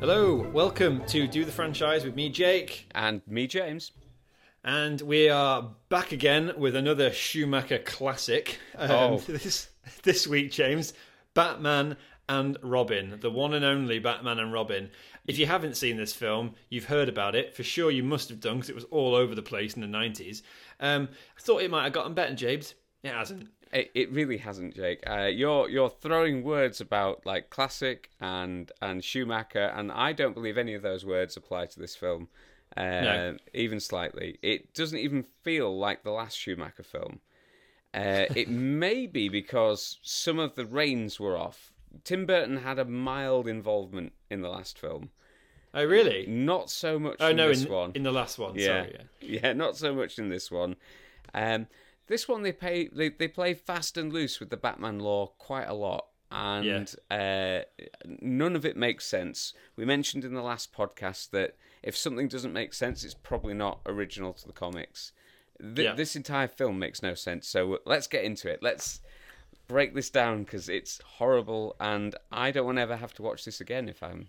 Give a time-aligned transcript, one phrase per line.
[0.00, 2.86] Hello, welcome to Do the Franchise with me, Jake.
[2.94, 3.92] And me, James.
[4.64, 8.58] And we are back again with another Schumacher classic.
[8.76, 9.16] Um, Oh.
[9.26, 9.68] This,
[10.02, 10.92] this week, James,
[11.34, 11.96] Batman
[12.28, 14.90] and Robin, the one and only Batman and Robin.
[15.26, 17.54] If you haven't seen this film, you've heard about it.
[17.54, 19.86] For sure, you must have done because it was all over the place in the
[19.98, 20.42] 90s.
[20.80, 22.74] Um, I thought it might have gotten better, James.
[23.02, 23.48] It hasn't.
[23.72, 25.02] It, it really hasn't, Jake.
[25.08, 30.56] Uh, you're you're throwing words about like classic and and Schumacher, and I don't believe
[30.58, 32.28] any of those words apply to this film,
[32.76, 33.36] uh, No.
[33.54, 34.38] even slightly.
[34.42, 37.20] It doesn't even feel like the last Schumacher film.
[37.92, 38.48] Uh, it
[38.82, 41.72] may be because some of the reins were off.
[42.04, 45.10] Tim Burton had a mild involvement in the last film,
[45.74, 46.26] Oh, really?
[46.26, 47.92] not so much Oh, in no, this in, one.
[47.94, 48.54] in the last one.
[48.54, 48.82] Yeah.
[48.84, 49.40] Sorry, yeah.
[49.42, 50.76] yeah, not so much in this one.
[51.34, 51.66] Um,
[52.06, 55.66] this one they pay they, they play fast and loose with the Batman lore quite
[55.68, 57.60] a lot, and uh,
[58.20, 59.52] none of it makes sense.
[59.76, 63.80] We mentioned in the last podcast that if something doesn't make sense, it's probably not
[63.86, 65.12] original to the comics.
[65.60, 65.94] Th- Yeah.
[65.94, 67.48] This entire film makes no sense.
[67.48, 68.62] So let's get into it.
[68.62, 69.00] Let's
[69.68, 73.44] break this down because it's horrible, and I don't want to ever have to watch
[73.44, 74.28] this again if I'm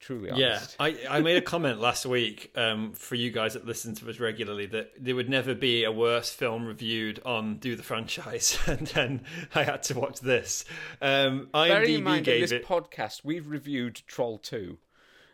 [0.00, 0.76] truly honest.
[0.78, 0.86] Yeah.
[0.86, 4.20] I, I made a comment last week um, for you guys that listen to us
[4.20, 8.86] regularly that there would never be a worse film reviewed on Do the Franchise, and
[8.88, 9.24] then
[9.54, 10.64] I had to watch this.
[11.00, 12.66] Um, Bearing in IMDb mind, in this it.
[12.66, 14.76] podcast, we've reviewed Troll 2.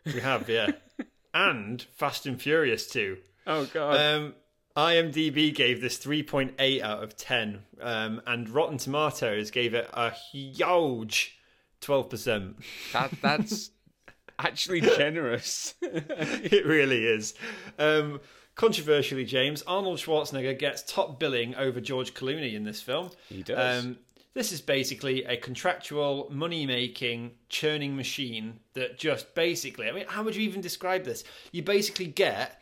[0.06, 0.70] we have, yeah,
[1.34, 3.18] and Fast and Furious 2.
[3.46, 3.96] Oh, God.
[3.96, 4.34] Um,
[4.76, 11.38] IMDb gave this 3.8 out of 10, um, and Rotten Tomatoes gave it a huge
[11.80, 12.54] 12%.
[12.92, 13.70] that, that's
[14.38, 15.74] actually generous.
[15.82, 17.34] it really is.
[17.78, 18.20] Um,
[18.54, 23.10] controversially, James Arnold Schwarzenegger gets top billing over George Clooney in this film.
[23.28, 23.84] He does.
[23.84, 23.98] Um,
[24.34, 29.88] this is basically a contractual money-making churning machine that just basically.
[29.88, 31.24] I mean, how would you even describe this?
[31.52, 32.59] You basically get.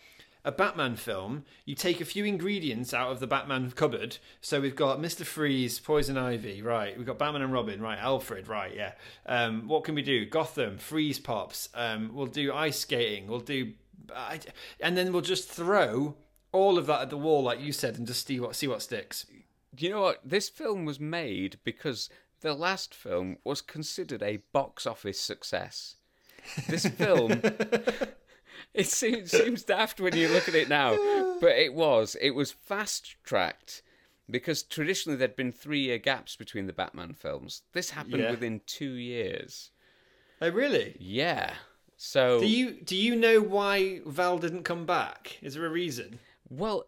[0.49, 4.17] A Batman film, you take a few ingredients out of the Batman cupboard.
[4.41, 5.23] So we've got Mr.
[5.23, 6.97] Freeze, Poison Ivy, right?
[6.97, 7.99] We've got Batman and Robin, right?
[7.99, 8.75] Alfred, right?
[8.75, 8.93] Yeah.
[9.27, 10.25] Um, what can we do?
[10.25, 11.69] Gotham, Freeze Pops.
[11.75, 13.27] Um, we'll do ice skating.
[13.27, 13.75] We'll do,
[14.17, 14.41] I,
[14.81, 16.17] and then we'll just throw
[16.51, 18.81] all of that at the wall, like you said, and just see what see what
[18.81, 19.27] sticks.
[19.75, 20.21] Do you know what?
[20.25, 22.09] This film was made because
[22.41, 25.97] the last film was considered a box office success.
[26.67, 27.43] This film.
[28.75, 30.91] It seems, seems daft when you look at it now,
[31.41, 32.17] but it was.
[32.21, 33.83] It was fast tracked
[34.31, 37.63] because traditionally there'd been three year gaps between the Batman films.
[37.73, 38.31] This happened Yeah.
[38.31, 39.71] within two years.
[40.41, 40.97] Oh, really?
[41.01, 41.55] Yeah.
[41.97, 45.39] So Do you do you know why Val didn't come back?
[45.43, 46.21] Is there a reason?
[46.49, 46.87] Well,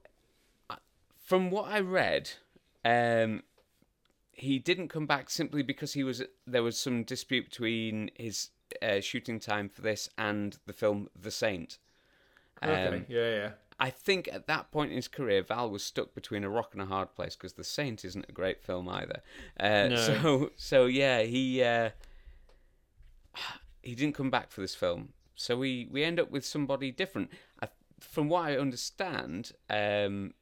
[1.24, 2.30] from what I read,
[2.84, 3.42] um,
[4.32, 8.50] he didn't come back simply because he was there was some dispute between his
[8.82, 11.78] uh, shooting time for this and the film The Saint.
[12.62, 13.04] Um, Okay.
[13.08, 13.50] yeah, yeah.
[13.82, 16.82] I think at that point in his career, Val was stuck between a rock and
[16.82, 19.22] a hard place because The Saint isn't a great film either.
[19.58, 19.96] Uh, No.
[19.96, 21.90] So, so yeah, he uh,
[23.82, 25.14] he didn't come back for this film.
[25.34, 27.30] So we, we end up with somebody different.
[27.62, 30.34] I, from what I understand, um,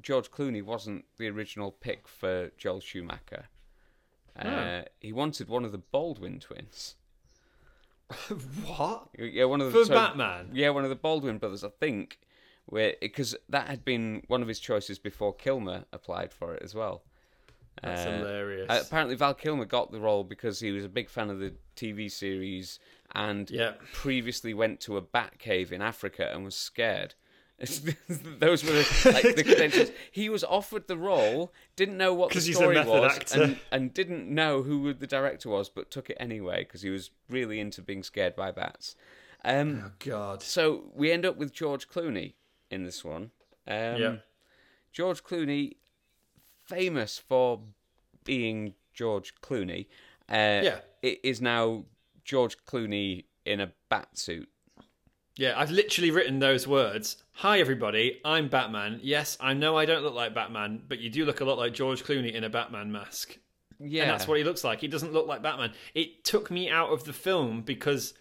[0.00, 3.46] George Clooney wasn't the original pick for Joel Schumacher.
[4.38, 4.82] Uh, Oh.
[5.00, 6.94] He wanted one of the Baldwin twins.
[8.66, 10.50] What Yeah, one of for the so- Batman?
[10.52, 12.18] yeah, one of the Baldwin brothers, I think,
[12.66, 16.74] where because that had been one of his choices before Kilmer applied for it as
[16.74, 17.02] well.
[17.82, 18.86] That's Uh, hilarious.
[18.86, 22.10] apparently, Val Kilmer got the role because he was a big fan of the TV
[22.10, 22.78] series
[23.14, 23.72] and yeah.
[23.92, 27.14] previously went to a bat cave in Africa and was scared.
[28.38, 29.90] Those were the, like the credentials.
[30.12, 33.58] He was offered the role, didn't know what the 'Cause he's a story was, and,
[33.70, 37.60] and didn't know who the director was, but took it anyway because he was really
[37.60, 38.96] into being scared by bats.
[39.44, 40.42] Um, Oh God.
[40.42, 42.34] so we end up with George Clooney
[42.70, 43.30] in this one.
[43.68, 44.16] Um, Yeah.
[44.92, 45.76] George Clooney,
[46.64, 47.60] famous for
[48.24, 49.86] being George Clooney,
[50.30, 50.80] uh, Yeah.
[51.02, 51.84] it is now
[52.24, 54.48] George Clooney in a bat suit.
[55.40, 57.16] Yeah, I've literally written those words.
[57.32, 58.20] Hi, everybody.
[58.26, 59.00] I'm Batman.
[59.02, 61.72] Yes, I know I don't look like Batman, but you do look a lot like
[61.72, 63.38] George Clooney in a Batman mask.
[63.78, 64.82] Yeah, And that's what he looks like.
[64.82, 65.72] He doesn't look like Batman.
[65.94, 68.12] It took me out of the film because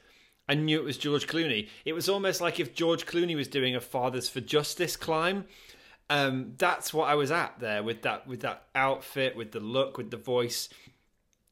[0.48, 1.68] I knew it was George Clooney.
[1.83, 5.44] It was almost like if George Clooney was doing a Fathers for Justice climb.
[6.10, 9.98] Um, that's what I was at there with that with that outfit, with the look,
[9.98, 10.69] with the voice.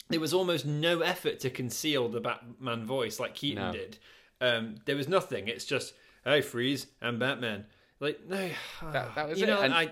[0.08, 3.74] There was almost no effort to conceal the Batman voice like Keaton No.
[3.74, 3.98] did.
[4.42, 5.48] Um, there was nothing.
[5.48, 5.94] It's just,
[6.24, 7.66] hey, freeze, I'm Batman.
[8.00, 8.50] Like no,
[8.92, 9.92] That- that was you it, know, and- I.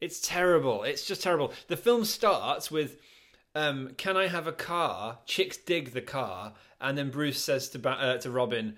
[0.00, 0.82] It's terrible.
[0.82, 1.52] It's just terrible.
[1.68, 3.00] The film starts with,
[3.54, 7.78] um, "Can I have a car?" Chicks dig the car, and then Bruce says to
[7.78, 8.76] ba- uh, to Robin,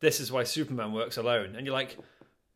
[0.00, 1.96] "This is why Superman works alone." And you're like,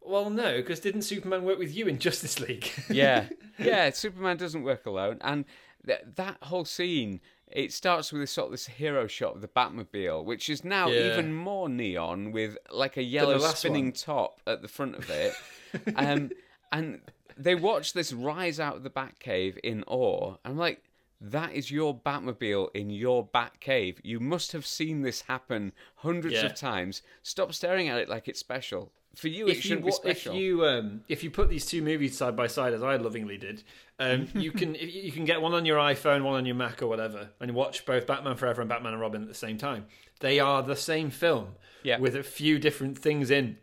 [0.01, 3.27] "Well, no, because didn't Superman work with you in Justice League?" yeah,
[3.59, 3.91] yeah.
[3.91, 5.45] Superman doesn't work alone, and
[5.85, 7.21] th- that whole scene.
[7.53, 10.89] It starts with this sort of this hero shot of the Batmobile, which is now
[10.89, 11.13] Yeah.
[11.13, 13.93] even more neon with like a yellow spinning one.
[13.93, 15.35] top at the front of it.
[15.97, 16.31] um,
[16.73, 17.01] and
[17.37, 20.37] they watch this rise out of the Batcave in awe.
[20.45, 20.83] I'm like,
[21.21, 23.99] that is your Batmobile in your Batcave.
[24.03, 26.47] You must have seen this happen hundreds Yeah.
[26.47, 27.03] of times.
[27.23, 28.93] Stop staring at it like it's special.
[29.15, 31.67] For you, it if you shouldn't be wa- if you um if you put these
[31.67, 33.63] two movies side by side as I lovingly did,
[33.99, 36.87] um you can you can get one on your iPhone, one on your Mac or
[36.87, 39.85] whatever, and watch both Batman Forever and Batman and Robin at the same time.
[40.21, 41.99] They are the same film, Yeah.
[41.99, 43.59] with a few different things in.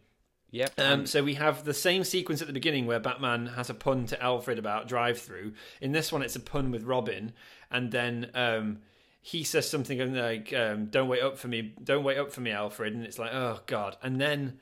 [0.51, 0.79] Yep.
[0.79, 4.07] Um, so we have the same sequence at the beginning where Batman has a pun
[4.07, 5.53] to Alfred about drive-through.
[5.79, 7.33] In this one, it's a pun with Robin,
[7.69, 8.79] and then um,
[9.21, 12.49] he says something like, um, "Don't wait up for me, don't wait up for me,
[12.51, 14.59] Alfred," and it's like, "Oh God!" And then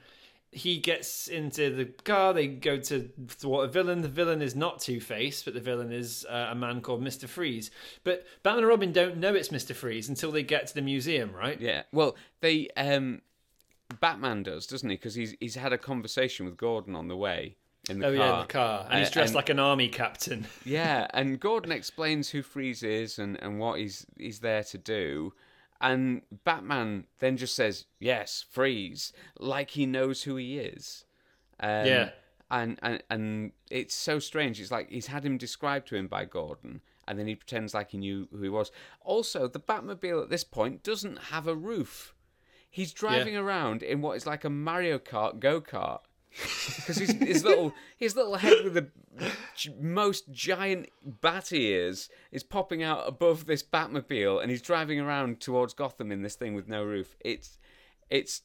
[0.57, 2.33] he gets into the car.
[2.33, 4.01] They go to thwart a villain.
[4.01, 7.27] The villain is not Two Face, but the villain is uh, a man called Mister
[7.27, 7.71] Freeze.
[8.03, 11.31] But Batman and Robin don't know it's Mister Freeze until they get to the museum,
[11.33, 11.59] right?
[11.61, 11.83] Yeah.
[11.91, 13.21] Well, they um,
[13.99, 14.95] Batman does, doesn't he?
[14.95, 17.55] Because he's he's had a conversation with Gordon on the way
[17.89, 18.11] in the car.
[18.13, 18.25] Oh car.
[18.27, 20.45] yeah, in the car, and he's Uh, dressed and- like an army captain.
[20.65, 25.33] Yeah, and Gordon explains who Freeze is and, and what he's he's there to do.
[25.79, 31.05] And Batman then just says, Yes, Freeze, like he knows who he is.
[31.59, 32.09] Um, Yeah.
[32.49, 34.61] And, and and it's so strange.
[34.61, 37.91] It's like he's had him described to him by Gordon, and then he pretends like
[37.91, 38.71] he knew who he was.
[39.01, 42.13] Also, the Batmobile at this point doesn't have a roof.
[42.69, 45.99] He's driving around in what is like a Mario Kart go kart
[46.31, 48.87] because his, his little his little head with the
[49.55, 55.39] g- most giant bat ears is popping out above this Batmobile, and he's driving around
[55.39, 57.15] towards Gotham in this thing with no roof.
[57.21, 57.57] It's
[58.09, 58.41] it's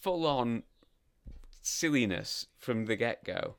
[0.00, 0.64] full on
[1.62, 3.54] silliness from the get go.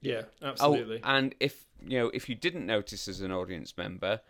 [0.00, 1.00] Yeah, Oh, absolutely.
[1.02, 4.20] and if you know if you didn't notice as an audience member,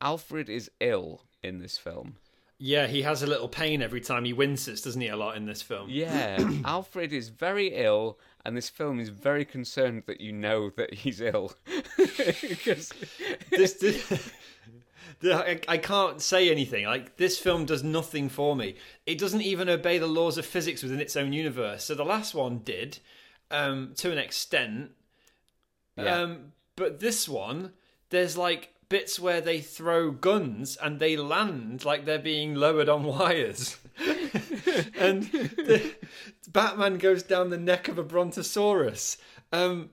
[0.00, 2.16] Alfred is ill in this film.
[2.58, 5.08] Yeah, he has a little pain every time he winces, doesn't he?
[5.08, 5.88] A lot in this film.
[5.90, 10.94] Yeah, Alfred is very ill, and this film is very concerned that you know that
[10.94, 11.52] he's ill.
[11.96, 12.92] because
[13.50, 14.30] This, this-
[15.22, 16.84] I, I can't say anything.
[16.86, 18.76] Like this film does nothing for me.
[19.06, 21.84] It doesn't even obey the laws of physics within its own universe.
[21.84, 22.98] So the last one did,
[23.50, 24.90] um, to an extent.
[25.96, 26.20] Yeah.
[26.20, 27.72] Um, but this one,
[28.10, 33.02] there's like bits where they throw guns and they land like they're being lowered on
[33.02, 33.76] wires.
[34.96, 35.96] and the,
[36.46, 39.18] Batman goes down the neck of a brontosaurus.
[39.50, 39.90] Um,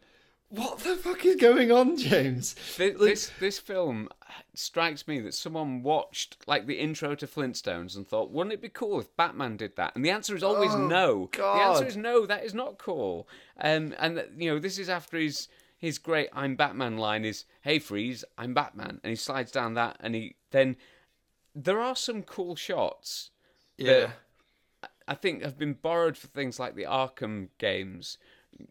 [0.50, 2.54] what the fuck is going on, James?
[2.78, 4.08] This, this this film
[4.54, 8.70] strikes me that someone watched like the intro to Flintstones and thought, wouldn't it be
[8.70, 9.96] cool if Batman did that?
[9.96, 11.28] And the answer is always no.
[11.36, 12.28] The answer is no.
[12.28, 13.28] That is not cool.
[13.60, 15.48] Um, and you know, this is after his
[15.82, 19.98] his great "I'm Batman" line is, "Hey Freeze, I'm Batman," and he slides down that,
[20.00, 20.78] and he then
[21.56, 23.32] there are some cool shots.
[23.78, 24.12] Yeah.
[25.08, 28.20] I think have been borrowed for things like the Arkham games.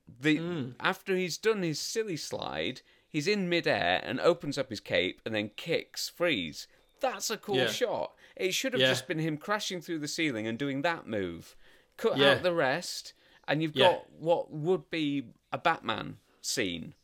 [0.09, 0.71] The Hmm.
[0.79, 5.35] after he's done his silly slide, he's in midair and opens up his cape and
[5.35, 6.69] then kicks Freeze.
[7.01, 7.73] That's a cool Yeah.
[7.73, 8.15] shot.
[8.37, 8.89] It should have Yeah.
[8.89, 11.57] just been him crashing through the ceiling and doing that move.
[11.97, 12.35] Cut Yeah.
[12.35, 13.15] out the rest,
[13.49, 16.95] and you've got what would be a Batman scene.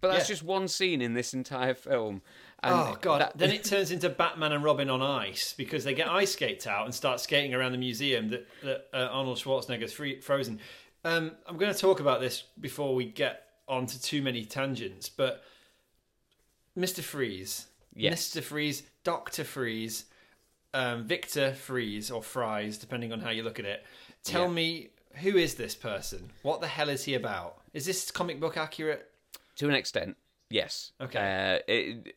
[0.00, 0.32] But that's Yeah.
[0.34, 2.22] just one scene in this entire film.
[2.62, 3.20] And Oh god!
[3.20, 6.66] that- then it turns into Batman and Robin on ice because they get ice skates
[6.66, 10.60] out and start skating around the museum that, that uh, Arnold Schwarzenegger's free, frozen.
[11.04, 15.42] Um, I'm going to talk about this before we get onto too many tangents, but
[16.76, 18.10] Mister Freeze, Yes.
[18.12, 20.04] Mister Freeze, Doctor Freeze,
[20.74, 23.84] um, Victor Freeze or Fries, depending on how you look at it.
[24.22, 24.48] Tell Yeah.
[24.52, 26.30] me who is this person?
[26.42, 27.58] What the hell is he about?
[27.72, 29.09] Is this comic book accurate?
[29.60, 30.16] To an extent,
[30.48, 30.92] yes.
[31.02, 31.18] Okay.
[31.18, 32.14] Uh, it,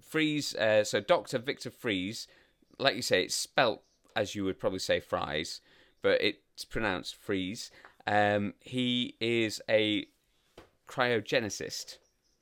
[0.00, 1.38] Freeze, uh, so Dr.
[1.38, 2.26] Victor Fries,
[2.76, 3.82] like you say, it's spelt
[4.16, 5.60] as you would probably say fries,
[6.02, 7.70] but it's pronounced freeze.
[8.04, 10.06] Um, he is a
[10.88, 11.98] cryogenicist,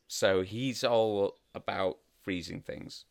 [0.08, 3.04] so he's all about freezing things.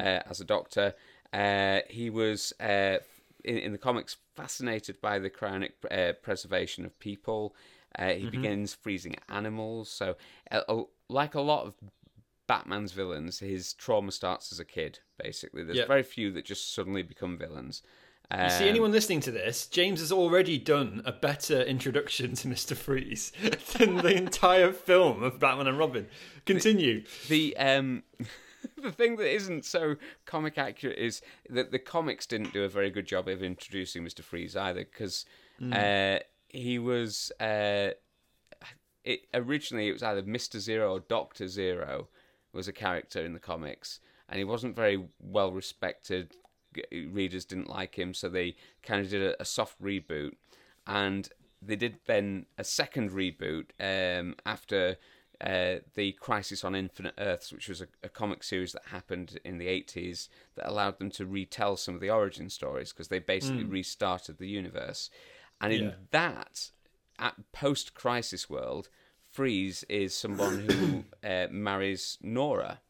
[0.00, 0.94] Uh, as a doctor,
[1.32, 2.96] uh, he was uh,
[3.44, 7.54] in, in the comics fascinated by the cryonic uh, preservation of people.
[7.98, 9.90] Uh, he begins freezing animals.
[9.90, 10.16] So,
[10.50, 11.74] uh, like a lot of
[12.46, 15.00] Batman's villains, his trauma starts as a kid.
[15.22, 15.86] Basically, there's Yeah.
[15.86, 17.82] very few that just suddenly become villains.
[18.32, 22.48] You see, Um, anyone listening to this, James has already done a better introduction to
[22.48, 23.30] Mister Freeze
[23.76, 26.08] than the entire film of Batman and Robin.
[26.46, 27.04] Continue.
[27.28, 28.04] the um
[28.78, 31.20] the thing that isn't so comic accurate is
[31.50, 34.22] that the comics didn't do a very good job of introducing Mr.
[34.22, 35.26] Freeze either because
[35.70, 36.18] uh,
[36.52, 37.90] he was uh,
[39.04, 40.58] it originally it was either Mr.
[40.58, 42.08] Zero or Doctor Zero
[42.52, 46.36] was a character in the comics and he wasn't very well respected
[46.90, 50.32] readers didn't like him so they kind of did a, a soft reboot
[50.86, 51.28] and
[51.60, 54.96] they did then a second reboot um, after
[55.40, 59.58] uh, the Crisis on Infinite Earths, which was a, a comic series that happened in
[59.58, 63.64] the 80s that allowed them to retell some of the origin stories because they basically
[63.64, 65.10] restarted the universe.
[65.62, 65.94] And in Yeah.
[66.10, 66.70] that,
[67.18, 68.88] at post Crisis world,
[69.30, 72.80] Freeze is someone who uh, marries Nora,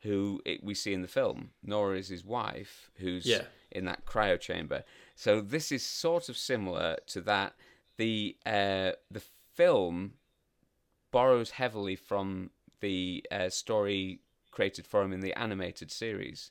[0.00, 1.50] who it, we see in the film.
[1.62, 3.46] Nora is his wife, who's Yeah.
[3.70, 4.84] in that cryo chamber.
[5.14, 7.54] So this is sort of similar to that.
[7.96, 9.22] The uh, the
[9.54, 10.14] film
[11.10, 16.50] borrows heavily from the uh, story created for him in the animated series.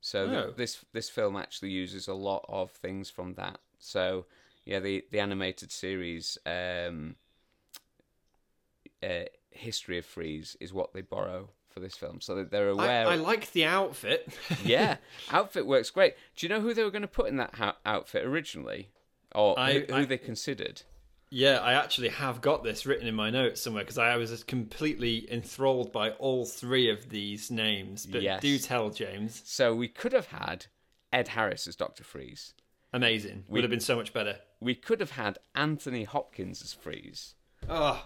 [0.00, 0.50] So th- Oh.
[0.56, 3.60] this this film actually uses a lot of things from that.
[3.82, 4.26] So
[4.64, 7.16] yeah, the the animated series um,
[9.02, 12.20] uh, history of Freeze is what they borrow for this film.
[12.20, 13.06] So that they're I, aware.
[13.08, 14.32] I like the outfit.
[14.64, 14.96] yeah,
[15.30, 16.14] outfit works great.
[16.36, 18.88] Do you know who they were going to put in that ha- outfit originally,
[19.34, 20.82] or I- who, who I- they considered?
[21.34, 25.26] Yeah, I actually have got this written in my notes somewhere because I was completely
[25.32, 28.04] enthralled by all three of these names.
[28.04, 28.42] But Yes.
[28.42, 29.40] do tell, James.
[29.46, 30.66] So we could have had
[31.10, 32.52] Ed Harris as Doctor Freeze.
[32.92, 33.44] Amazing.
[33.48, 34.36] We, Would have been so much better.
[34.60, 37.34] We could have had Anthony Hopkins as Freeze.
[37.68, 38.04] Oh,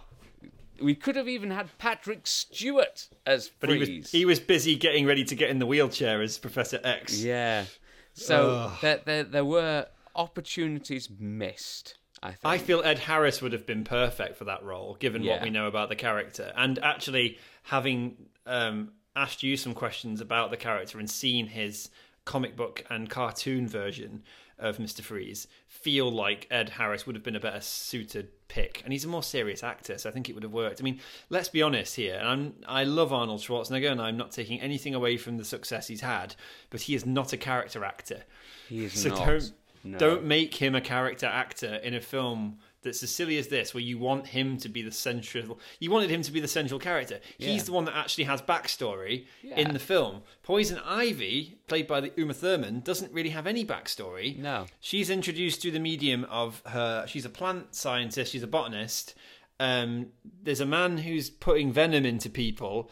[0.81, 3.57] We could have even had Patrick Stewart as Freeze.
[3.61, 6.81] but he was he was busy getting ready to get in the wheelchair as Professor
[6.85, 7.21] X.
[7.23, 7.65] Yeah.
[8.13, 8.79] So Ugh.
[8.81, 11.97] there, there there were opportunities missed.
[12.23, 12.39] I think.
[12.45, 15.67] I feel Ed Harris would have been perfect for that role, given what we know
[15.67, 16.51] about the character.
[16.57, 18.17] And actually, having
[18.47, 21.91] um, asked you some questions about the character and seen his
[22.27, 24.23] comic book and cartoon version
[24.59, 25.01] of Mr.
[25.01, 28.81] Freeze, feel like Ed Harris would have been a better suited pick.
[28.85, 30.81] And he's a more serious actor, so I think it would have worked.
[30.81, 32.17] I mean, let's be honest here.
[32.17, 32.55] And I'm,
[32.85, 36.35] love Arnold Schwarzenegger, and I'm not taking anything away from the success he's had,
[36.71, 38.23] but he is not a character actor.
[38.69, 39.19] he is So not.
[39.19, 39.53] don't
[39.85, 39.99] no.
[39.99, 43.83] don't make him a character actor in a film that's as silly as this, where
[43.83, 45.61] you want him to be the central.
[45.79, 47.21] You wanted him to be the central character.
[47.39, 47.49] Yeah.
[47.49, 49.57] He's the one that actually has backstory Yeah.
[49.59, 50.23] in the film.
[50.43, 54.39] Poison Ivy, played by the Uma Thurman, doesn't really have any backstory.
[54.39, 54.67] No.
[54.81, 57.05] She's introduced through the medium of her.
[57.07, 58.33] She's a plant scientist.
[58.33, 59.15] She's a botanist.
[59.61, 60.09] Um,
[60.43, 62.91] there's a man who's putting venom into people,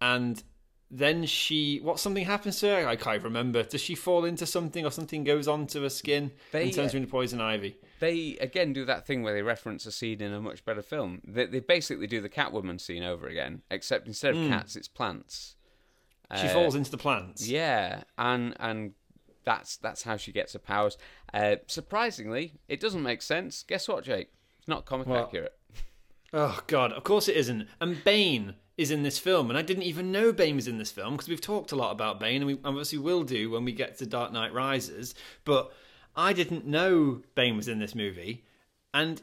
[0.00, 0.42] and
[0.90, 1.78] then she.
[1.82, 2.88] What something happens to her?
[2.88, 3.62] I can't remember.
[3.62, 6.92] Does she fall into something, or something goes onto her skin They, and turns uh,
[6.92, 7.76] her into poison ivy?
[8.00, 11.20] They again do that thing where they reference a scene in a much better film.
[11.26, 15.56] They, they basically do the Catwoman scene over again, except instead of cats, it's plants.
[16.36, 17.48] She Uh, falls into the plants.
[17.48, 18.92] Yeah, and and
[19.44, 20.98] that's that's how she gets her powers.
[21.32, 23.62] Uh, surprisingly, it doesn't make sense.
[23.62, 24.30] Guess what, Jake?
[24.58, 25.24] It's not comic What?
[25.28, 25.52] accurate.
[26.32, 26.92] Oh God!
[26.92, 27.68] Of course it isn't.
[27.80, 30.90] And Bane is in this film, and I didn't even know Bane was in this
[30.90, 33.70] film because we've talked a lot about Bane, and we obviously will do when we
[33.72, 35.14] get to Dark Knight Rises.
[35.44, 35.72] But
[36.16, 38.44] I didn't know Bane was in this movie,
[38.94, 39.20] and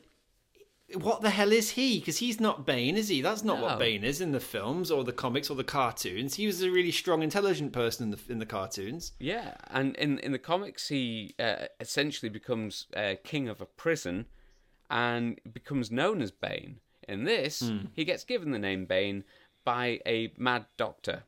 [0.94, 2.00] what the hell is he?
[2.00, 3.22] Because he's not Bane, is he?
[3.22, 3.64] That's not No.
[3.66, 6.36] what Bane is in the films or the comics or the cartoons.
[6.36, 9.14] He was a really strong, intelligent person in the in the cartoons.
[9.20, 14.28] Yeah, and in in the comics, he uh, essentially becomes uh, king of a prison,
[14.90, 16.80] and becomes known as Bane.
[17.08, 17.88] In this, Hmm.
[17.94, 19.24] he gets given the name Bane
[19.66, 21.24] by a mad doctor.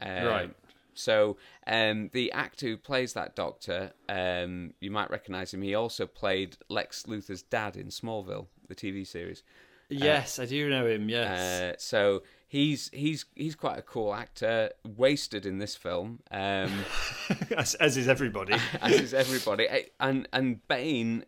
[0.00, 0.54] Um, Right.
[0.94, 1.36] So
[1.66, 5.62] um, the actor who plays that doctor, um, you might recognise him.
[5.62, 9.42] He also played Lex Luthor's dad in Smallville, the TV series.
[9.88, 11.08] Yes, I do know him.
[11.08, 11.40] Yes.
[11.40, 14.70] Uh, so he's he's he's quite a cool actor.
[14.84, 16.20] Wasted in this film.
[16.30, 16.72] Um,
[17.56, 18.54] as, as is everybody.
[18.80, 19.68] as is everybody.
[20.00, 21.24] And and Bane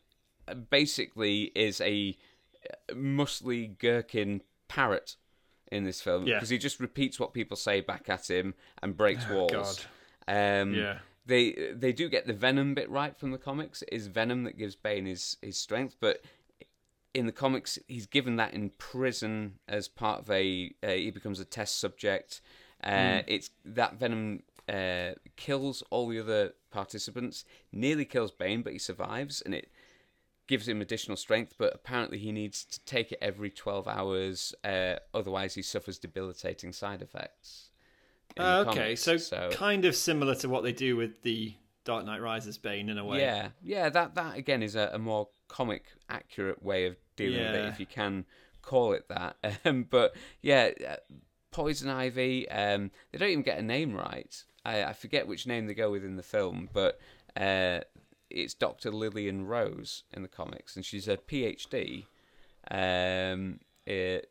[0.70, 2.16] basically is a
[2.92, 5.16] muscly gherkin parrot
[5.72, 6.34] in this film Yeah.
[6.36, 9.86] because he just repeats what people say back at him and breaks walls.
[10.28, 10.98] Um, Yeah.
[11.26, 13.82] They they do get the venom bit right from the comics.
[13.82, 16.22] It is venom that gives Bane his his strength, but
[17.14, 21.40] in the comics he's given that in prison as part of a uh, he becomes
[21.40, 22.40] a test subject.
[22.84, 28.78] Uh, It's that venom uh, kills all the other participants, nearly kills Bane, but he
[28.78, 29.70] survives, and it
[30.46, 31.54] gives him additional strength.
[31.58, 36.72] But apparently he needs to take it every twelve hours, uh, otherwise he suffers debilitating
[36.72, 37.70] side effects.
[38.38, 39.26] Uh, okay, comics.
[39.26, 42.98] so, kind of similar to what they do with the Dark Knight Rises Bane in
[42.98, 43.20] a way.
[43.20, 43.88] Yeah, yeah.
[43.88, 47.80] That that again is a, a more comic accurate way of dealing with it, if
[47.80, 48.26] you can
[48.62, 49.36] call it that.
[49.64, 50.96] Um, but yeah, uh,
[51.50, 52.48] Poison Ivy.
[52.50, 54.44] Um, they don't even get a name right.
[54.64, 56.98] I, I forget which name they go with in the film, but
[57.36, 57.80] uh,
[58.30, 62.04] it's Doctor Lillian Rose in the comics, and she's a PhD.
[62.70, 64.30] Um, it,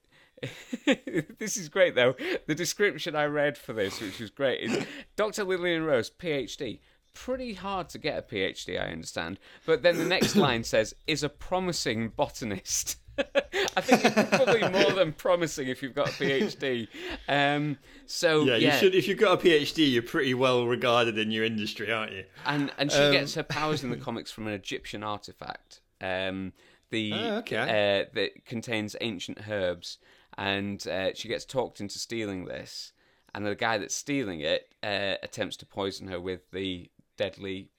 [1.39, 2.15] this is great though.
[2.47, 4.85] The description I read for this, which was great, is
[5.15, 5.43] Dr.
[5.43, 6.79] Lillian Rose, PhD.
[7.13, 9.39] Pretty hard to get a PhD, I understand.
[9.65, 12.97] But then the next line says, is a promising botanist.
[13.77, 16.87] I think it's probably more than promising if you've got a PhD.
[17.27, 18.95] Um, so Yeah, yeah, you should.
[18.95, 22.25] If you've got a PhD, you're pretty well regarded in your industry, aren't you?
[22.45, 25.81] and and she Um, gets her powers in the comics from an Egyptian artifact.
[26.01, 26.53] Um,
[26.89, 27.57] the Oh, okay.
[27.57, 29.97] uh, that contains ancient herbs,
[30.37, 32.91] and uh, she gets talked into stealing this.
[33.33, 37.69] And the guy that's stealing it uh, attempts to poison her with the deadly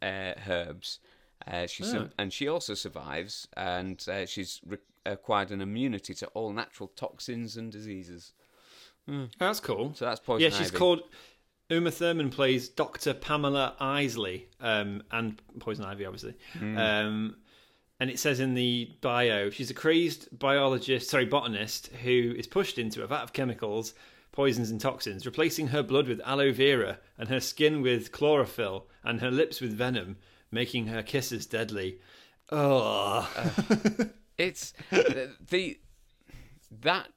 [0.00, 1.00] uh, herbs.
[1.46, 2.08] Uh, she su- Oh.
[2.18, 7.56] and she also survives, and uh, she's re- acquired an immunity to all natural toxins
[7.56, 8.32] and diseases.
[9.38, 9.92] That's cool.
[9.94, 10.42] So that's poison.
[10.50, 10.76] yeah, she's ivy.
[10.78, 11.02] called.
[11.70, 13.14] Uma Thurman plays Dr.
[13.14, 16.34] Pamela Isley, um, and Poison Ivy, obviously.
[16.58, 16.76] Hmm.
[16.78, 17.36] Um,
[17.98, 22.78] and it says in the bio, she's a crazed biologist, sorry, botanist who is pushed
[22.78, 23.94] into a vat of chemicals,
[24.32, 29.20] poisons, and toxins, replacing her blood with aloe vera and her skin with chlorophyll and
[29.20, 30.16] her lips with venom,
[30.52, 31.98] making her kisses deadly.
[32.50, 33.28] Oh,
[34.38, 35.78] It's the, the
[36.80, 37.08] that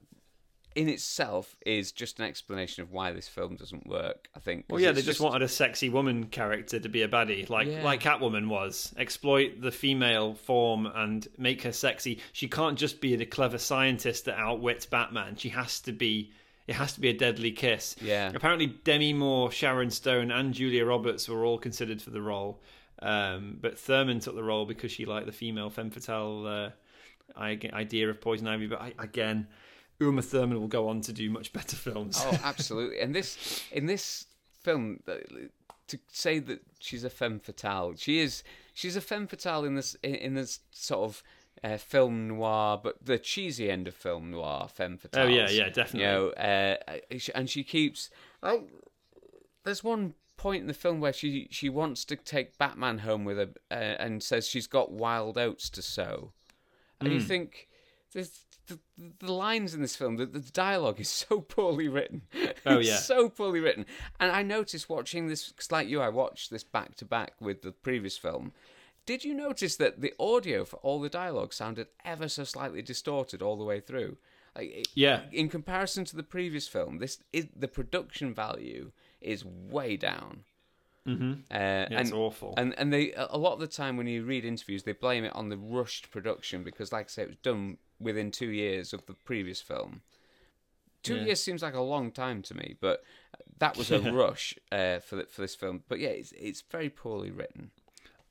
[0.75, 4.27] in itself is just an explanation of why this film doesn't work.
[4.35, 4.65] I think.
[4.69, 7.83] Well, yeah, they just, wanted a sexy woman character to be a baddie, like Yeah.
[7.83, 8.93] like Catwoman was.
[8.97, 12.19] Exploit the female form and make her sexy.
[12.33, 15.37] She can't just be the clever scientist that outwits Batman.
[15.37, 16.31] She has to be.
[16.67, 17.95] It has to be a deadly kiss.
[18.01, 18.31] Yeah.
[18.33, 22.59] Apparently, Demi Moore, Sharon Stone, and Julia Roberts were all considered for the role,
[23.01, 26.69] um, but Thurman took the role because she liked the female femme fatale uh,
[27.37, 28.67] idea of Poison Ivy.
[28.67, 29.47] But I, again,
[29.99, 32.21] Uma Thurman will go on to do much better films.
[32.21, 32.99] Oh, absolutely.
[32.99, 34.25] And this in this
[34.61, 35.15] film, uh,
[35.87, 38.43] to say that she's a femme fatale, she is.
[38.73, 41.23] She's a femme fatale in this in, this sort of.
[41.63, 45.25] Uh, film noir, but the cheesy end of film noir, femme fatale.
[45.25, 46.01] Oh, yeah, yeah, definitely.
[46.01, 46.75] You know, uh,
[47.33, 48.09] and she keeps.
[48.43, 48.59] I,
[49.63, 53.37] there's one point in the film where she she wants to take Batman home with
[53.37, 56.31] her uh, and says she's got wild oats to sow,
[56.99, 57.15] and Hmm.
[57.15, 57.67] you think
[58.13, 58.79] there's the,
[59.19, 62.23] the lines in this film, the, the dialogue is so poorly written.
[62.65, 62.95] Oh, yeah.
[62.95, 63.85] so poorly written.
[64.19, 67.61] And I noticed watching this, because like you, I watched this back to back with
[67.61, 68.53] the previous film.
[69.05, 73.43] Did you notice that the audio for all the dialogue sounded ever so slightly distorted
[73.43, 74.17] all the way through?
[74.55, 75.23] Like, Yeah.
[75.31, 78.91] In comparison to the previous film, this is the production value
[79.25, 80.43] is way down.
[81.07, 81.31] Mm-hmm.
[81.51, 82.53] Uh, Yeah, it's and, awful.
[82.57, 85.35] And and they a lot of the time when you read interviews, they blame it
[85.35, 89.05] on the rushed production because, like I say, it was done within two years of
[89.05, 90.01] the previous film.
[91.03, 91.25] Two Yeah.
[91.25, 93.03] years seems like a long time to me, but
[93.59, 95.83] that was a rush uh, for the, for this film.
[95.87, 97.71] But yeah, it's it's very poorly written.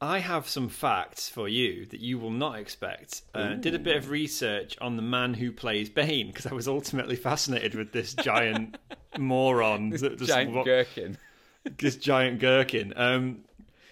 [0.05, 3.23] I have some facts for you that you will not expect.
[3.35, 6.69] Uh, did a bit of research on the man who plays Bane because I was
[6.69, 8.77] ultimately fascinated with this giant
[9.19, 11.17] moron, that just Giant wa- gherkin.
[11.79, 12.93] this giant gherkin.
[12.97, 13.45] Um,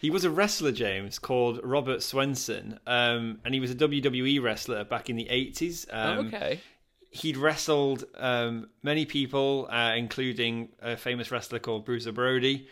[0.02, 4.84] he was a wrestler, James, called Robert Swenson, um, and he was a WWE wrestler
[4.84, 5.86] back in the eighties.
[5.90, 6.60] Um, oh, okay.
[7.08, 12.68] he'd wrestled um, many people, uh, including a famous wrestler called Bruiser Brody,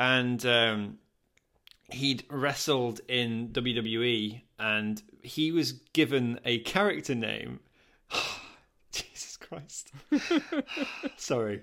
[0.00, 0.98] and um,
[1.90, 7.60] he'd wrestled in WWE, and he was given a character name.
[8.92, 9.92] Jesus Christ!
[11.16, 11.62] Sorry.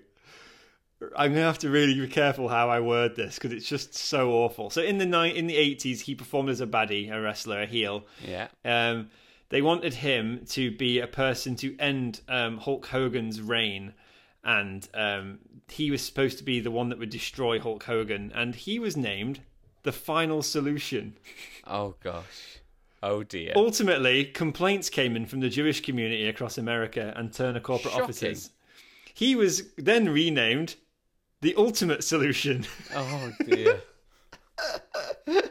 [1.15, 4.31] I'm gonna have to really be careful how I word this because it's just so
[4.33, 4.69] awful.
[4.69, 7.65] So in the ni- in the 80s, he performed as a baddie, a wrestler, a
[7.65, 8.05] heel.
[8.23, 8.49] Yeah.
[8.63, 9.09] Um,
[9.49, 13.93] they wanted him to be a person to end um, Hulk Hogan's reign,
[14.43, 18.55] and um, he was supposed to be the one that would destroy Hulk Hogan, and
[18.55, 19.41] he was named
[19.83, 21.17] the Final Solution.
[21.65, 22.59] Oh gosh.
[23.03, 23.53] Oh dear.
[23.55, 28.03] Ultimately, complaints came in from the Jewish community across America and Turner corporate Shocking.
[28.03, 28.51] offices.
[29.13, 30.75] He was then renamed
[31.41, 32.65] the Ultimate Solution.
[32.95, 33.81] Oh dear.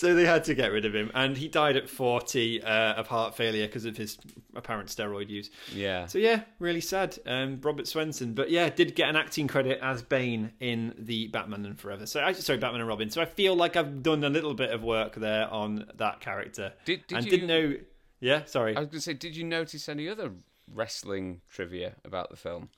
[0.00, 3.06] so they had to get rid of him, and he died at 40 uh, of
[3.06, 4.16] heart failure because of his
[4.54, 5.50] apparent steroid use.
[5.74, 6.06] Yeah.
[6.06, 7.18] So yeah, really sad.
[7.26, 11.66] Um, Robert Swenson, but yeah, did get an acting credit as Bane in the Batman
[11.66, 12.06] and Forever.
[12.06, 13.10] So I sorry, Batman and Robin.
[13.10, 16.72] So I feel like I've done a little bit of work there on that character.
[16.86, 17.74] Did- did and you- didn't know.
[18.20, 18.76] Yeah, sorry.
[18.76, 20.32] I was going to say, did you notice any other
[20.72, 22.70] wrestling trivia about the film?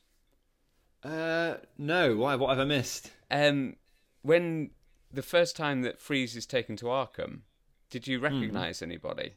[1.04, 2.16] Uh, no.
[2.16, 2.34] Why?
[2.34, 3.12] What have I missed?
[3.30, 3.76] Um,
[4.22, 4.70] when
[5.12, 7.40] the first time that Freeze is taken to Arkham,
[7.90, 9.34] did you recognise anybody?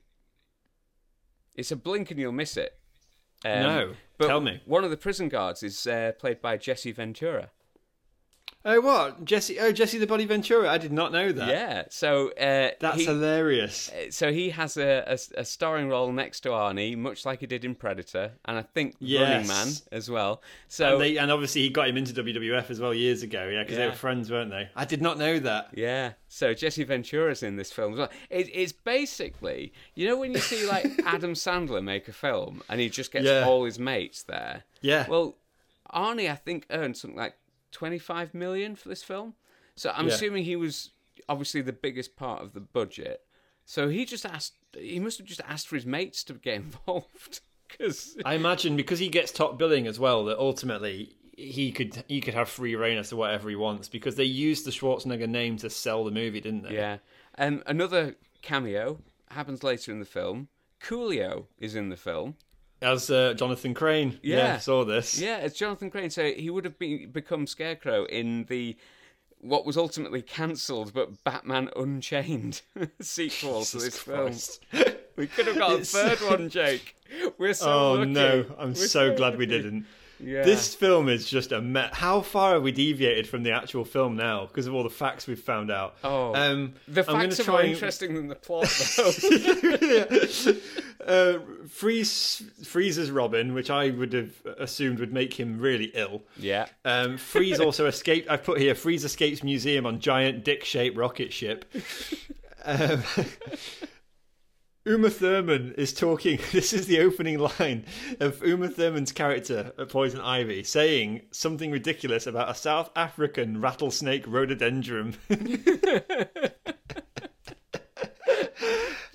[1.55, 2.79] It's a blink and you'll miss it.
[3.43, 3.93] Um, No.
[4.17, 4.61] but Tell me.
[4.65, 7.51] One of the prison guards is uh, played by Jesse Ventura.
[8.67, 9.23] Oh, what?
[9.25, 9.59] Jesse?
[9.59, 10.67] Oh, Jesse the Body Ventura.
[10.71, 11.47] I did not know that.
[11.49, 13.91] Yeah, so uh, That's he, hilarious.
[14.09, 15.03] so he has a,
[15.35, 18.63] a, a starring role next to Arnie, much like he did in Predator, and I
[18.63, 20.41] think Running Man as well.
[20.67, 23.61] So and, they, and obviously he got him into WWF as well years ago, yeah,
[23.61, 24.67] because they were friends, weren't they?
[24.75, 25.69] I did not know that.
[25.75, 28.09] Yeah, so Jesse Ventura's in this film as well.
[28.31, 32.81] It, it's basically, you know, when you see like Adam Sandler make a film and
[32.81, 33.45] he just gets Yeah.
[33.45, 34.63] all his mates there.
[34.81, 35.05] Yeah.
[35.07, 35.35] Well,
[35.93, 37.35] Arnie, I think, earned something like
[37.75, 39.33] twenty-five million for this film.
[39.75, 40.13] So I'm Yeah.
[40.13, 40.91] assuming he was
[41.27, 43.21] obviously the biggest part of the budget.
[43.65, 44.53] So he just asked.
[44.77, 48.99] He must have just asked for his mates to get involved because I imagine because
[48.99, 52.97] he gets top billing as well that ultimately he could he could have free reign
[52.97, 56.39] as to whatever he wants because they used the Schwarzenegger name to sell the movie,
[56.41, 56.75] didn't they?
[56.75, 56.97] Yeah.
[57.37, 58.99] Um, another cameo
[59.31, 60.47] happens later in the film.
[60.81, 62.35] Coolio is in the film.
[62.81, 64.19] As uh, Jonathan Crane.
[64.21, 64.57] Yeah.
[64.59, 65.19] saw this.
[65.19, 66.09] Yeah, it's Jonathan Crane.
[66.09, 68.75] So he would have been, become Scarecrow in the
[69.39, 72.61] what was ultimately cancelled but Batman Unchained
[73.01, 74.65] sequel to this Christ.
[74.71, 74.83] film.
[75.17, 76.93] We could have got a third one, Jake.
[77.37, 78.11] We're so Oh lucky.
[78.11, 79.85] no, I'm We're so glad we didn't.
[80.19, 80.43] Yeah.
[80.43, 84.15] This film is just a me- how far have we deviated from the actual film
[84.15, 85.95] now because of all the facts we've found out.
[86.03, 88.65] Oh, um, the facts are more and- interesting than the plot,
[88.97, 90.53] though.
[91.05, 96.23] uh, Freeze Freeze's Robin, which I would have assumed would make him really ill.
[96.37, 96.67] yeah.
[96.85, 98.29] Um, Freeze also escaped.
[98.29, 101.65] I've put here Freeze escapes museum on giant dick-shaped rocket ship.
[102.67, 103.03] Um,
[104.87, 106.39] Uma Thurman is talking.
[106.51, 107.85] This is the opening line
[108.19, 114.27] of Uma Thurman's character, uh, Poison Ivy, saying something ridiculous about a South African rattlesnake
[114.27, 115.17] rhododendron.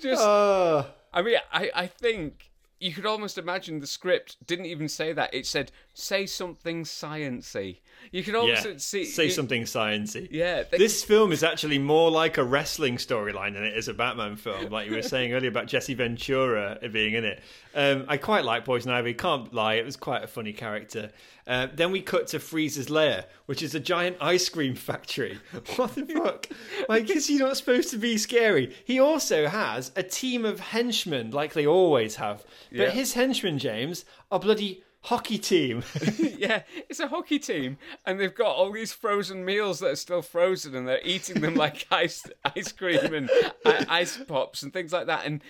[0.01, 2.50] Just oh, I mean, I, I think
[2.81, 5.33] you could almost imagine the script didn't even say that.
[5.33, 7.77] It said, say something sciency.
[8.11, 8.73] You could almost yeah.
[8.77, 9.05] see.
[9.05, 10.27] Say it- something sciency.
[10.31, 10.63] Yeah.
[10.69, 14.35] they- This film is actually more like a wrestling storyline than it is a Batman
[14.35, 17.41] film, like you were saying earlier about Jesse Ventura being in it.
[17.75, 21.11] Um, I quite like Poison Ivy, can't lie, it was quite a funny character.
[21.47, 25.39] Uh, then we cut to Freeze's lair, which is a giant ice cream factory.
[25.75, 26.47] What the fuck?
[26.89, 28.75] Like, is he not supposed to be scary?
[28.85, 32.43] He also has a team of henchmen, like they always have.
[32.71, 32.89] But Yeah.
[32.91, 35.83] his henchmen, James, are bloody hockey team.
[36.19, 40.21] yeah, it's a hockey team, and they've got all these frozen meals that are still
[40.21, 42.23] frozen, and they're eating them like ice
[42.55, 43.29] ice cream and
[43.65, 45.25] i- ice pops and things like that.
[45.25, 45.41] And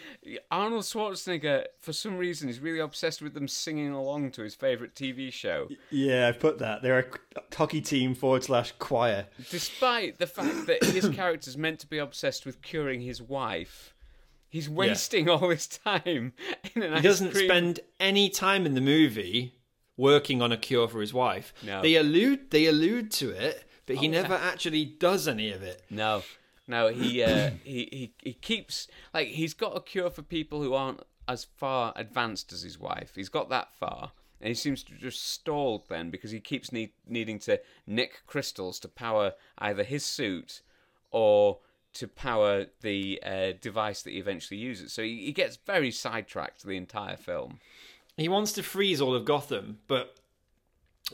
[0.49, 4.95] Arnold Schwarzenegger, for some reason, is really obsessed with them singing along to his favorite
[4.95, 6.81] TV show, yeah, I've put that.
[6.81, 9.27] They're a hockey team forward slash choir.
[9.49, 13.93] despite the fact that his character's meant to be obsessed with curing his wife.
[14.51, 16.33] He's wasting all his time
[16.75, 17.47] in an He doesn't cream.
[17.47, 19.55] spend any time in the movie
[19.97, 21.53] working on a cure for his wife.
[21.63, 21.81] No.
[21.81, 24.21] They allude they allude to it, but he Oh, yeah.
[24.21, 25.81] never actually does any of it.
[25.89, 26.21] No,
[26.67, 30.73] no, he, uh, he he he keeps like he's got a cure for people who
[30.73, 33.13] aren't as far advanced as his wife.
[33.15, 34.11] He's got that far,
[34.41, 38.79] and he seems to just stalled then because he keeps need, needing to nick crystals
[38.81, 40.61] to power either his suit
[41.11, 41.59] or
[41.93, 44.93] to power the uh, device that he eventually uses.
[44.93, 47.59] So he, he gets very sidetracked the entire film.
[48.17, 50.15] He wants to freeze all of Gotham, but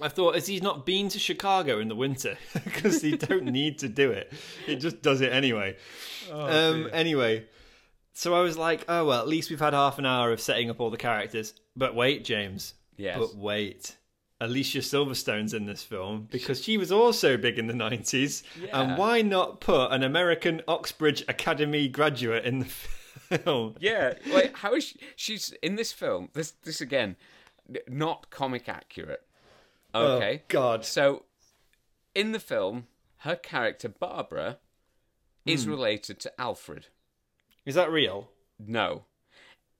[0.02, 2.38] I thought, has he not been to Chicago in the winter?
[2.64, 4.32] Because he don't need to do it.
[4.68, 5.78] It just does it anyway.
[6.32, 7.46] um, anyway,
[8.14, 10.70] so I was like, oh well, at least we've had half an hour of setting
[10.70, 11.54] up all the characters.
[11.76, 12.74] But wait, James.
[12.98, 13.18] Yes.
[13.20, 13.96] But wait.
[14.40, 18.44] Alicia Silverstone's in this film because she was also big in the 90s.
[18.62, 18.82] Yeah.
[18.82, 22.66] And why not put an American Oxbridge Academy graduate in the
[23.40, 23.76] film?
[23.80, 25.00] Yeah, like how is she?
[25.16, 26.30] She's in this film.
[26.34, 27.16] This this again,
[27.88, 29.24] not comic accurate.
[29.96, 30.42] Okay.
[30.44, 30.86] Oh, God.
[30.86, 31.24] So,
[32.14, 32.86] in the film,
[33.22, 34.60] her character Barbara
[35.46, 35.72] is Hmm.
[35.72, 36.88] related to Alfred.
[37.66, 38.30] Is that real?
[38.60, 39.06] No,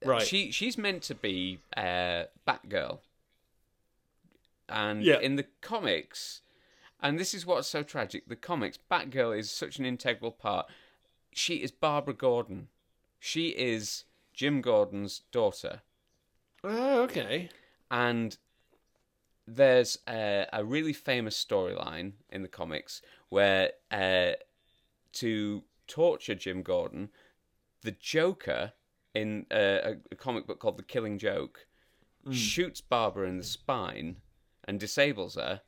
[0.04, 0.22] Right.
[0.26, 3.00] she she's meant to be uh, Batgirl,
[4.70, 5.20] and Yeah.
[5.20, 6.42] in the comics,
[7.02, 8.28] and this is what's so tragic.
[8.28, 10.70] The comics, Batgirl is such an integral part.
[11.34, 12.70] She is Barbara Gordon.
[13.20, 15.82] She is Jim Gordon's daughter,
[16.64, 17.50] Oh, okay.
[17.90, 18.38] and
[19.48, 24.34] there's a, a really famous storyline in the comics where uh,
[25.14, 27.10] to torture Jim Gordon,
[27.82, 28.74] the Joker
[29.14, 31.66] in uh, a, a comic book called The Killing Joke
[32.30, 34.18] shoots Barbara in the spine
[34.68, 35.62] and disables her,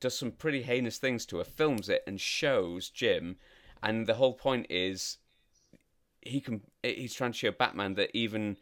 [0.00, 3.36] does some pretty heinous things to her, films it, and shows Jim.
[3.82, 5.18] and the whole point is
[6.20, 8.56] he can he's trying to show Batman that even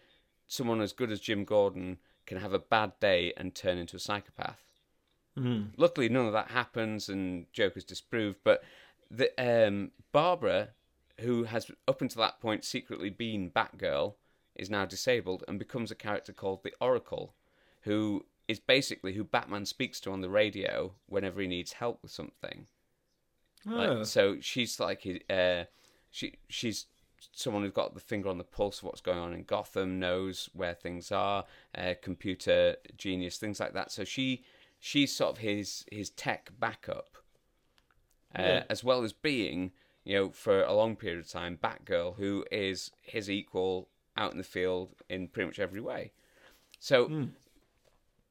[0.47, 4.01] someone as good as Jim Gordon can have a bad day and turn into a
[4.01, 4.63] psychopath.
[5.39, 5.71] Mm.
[5.77, 8.39] Luckily, none of that happens, and Joker's disproved.
[8.45, 8.63] But
[9.11, 10.69] the um, Barbara,
[11.21, 14.15] who has up until that point secretly been Batgirl,
[14.55, 17.35] is now disabled and becomes a character called the Oracle,
[17.83, 22.13] who is basically who Batman speaks to on the radio whenever he needs help with
[22.13, 22.67] something.
[23.69, 23.71] Oh.
[23.75, 25.65] Like, so she's like uh,
[26.11, 26.87] she she's
[27.33, 30.49] someone who's got the finger on the pulse of what's going on in Gotham, knows
[30.53, 31.45] where things are,
[31.77, 33.91] uh, computer genius, things like that.
[33.93, 34.45] So she
[34.79, 37.17] she's sort of his his tech backup,
[38.39, 38.65] uh, Yeah.
[38.69, 39.73] as well as being
[40.05, 44.39] you know for a long period of time Batgirl, who is his equal out in
[44.39, 46.13] the field in pretty much every way.
[46.81, 47.29] So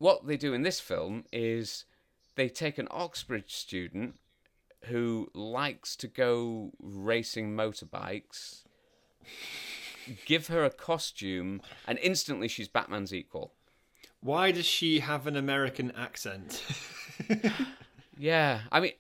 [0.02, 1.86] what they do in this film is
[2.36, 4.16] they take an Oxbridge student
[4.86, 8.64] who likes to go racing motorbikes,
[10.26, 13.54] give her a costume, and instantly she's Batman's equal.
[14.22, 16.64] Why does she have an American accent?
[18.18, 18.92] Yeah, I mean,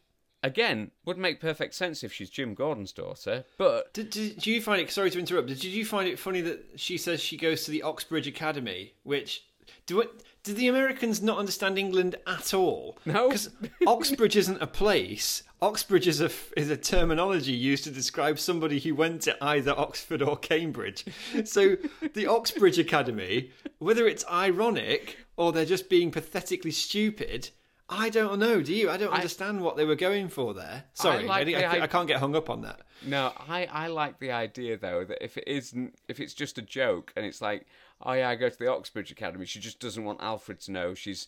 [0.41, 4.59] again, would make perfect sense if she's Jim Gordon's daughter, but Did, did, do you
[4.59, 4.89] find it?
[4.89, 5.47] Sorry to interrupt.
[5.47, 8.93] Did you find it funny that she says she goes to the Oxbridge Academy?
[9.03, 9.43] Which
[9.85, 10.09] do it?
[10.43, 12.97] Did the Americans not understand England at all?
[13.05, 13.27] No.
[13.29, 13.49] because
[13.85, 15.43] Oxbridge isn't a place.
[15.61, 20.21] Oxbridge is a is a terminology used to describe somebody who went to either Oxford
[20.23, 21.05] or Cambridge.
[21.45, 21.77] So
[22.13, 27.49] the Oxbridge Academy, whether it's ironic or they're just being pathetically stupid.
[27.93, 28.61] I don't know.
[28.61, 28.89] Do you?
[28.89, 30.85] I don't understand what they were going for there.
[30.93, 32.79] Sorry, I, like I, the I i- can't get hung up on that.
[33.05, 36.61] No, I, I like the idea though that if it isn't if it's just a
[36.61, 37.65] joke and it's like,
[38.03, 40.93] oh yeah, I go to the Oxbridge Academy, she just doesn't want Alfred to know
[40.93, 41.27] she's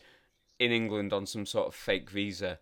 [0.59, 2.59] in England on some sort of fake visa,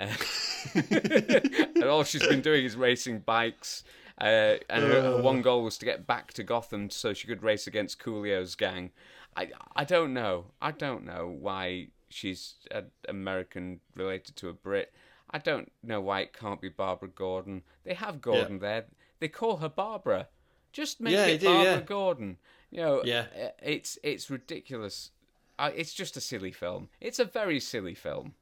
[0.00, 0.06] uh,
[0.74, 3.84] and all she's been doing is racing bikes.
[4.20, 7.42] Uh, and her, her one goal was to get back to Gotham so she could
[7.42, 8.90] race against Coolio's gang.
[9.36, 10.46] I I don't know.
[10.60, 14.92] I don't know why she's an American related to a Brit.
[15.30, 17.62] I don't know why it can't be Barbara Gordon.
[17.84, 18.84] They have Gordon there.
[19.18, 20.28] They call her Barbara.
[20.72, 21.80] Just make Yeah, it do, Barbara yeah.
[21.80, 22.36] Gordon.
[22.72, 23.26] You know, Yeah.
[23.40, 25.10] uh, it's it's ridiculous.
[25.58, 26.88] I, it's just a silly film.
[27.00, 28.34] It's a very silly film.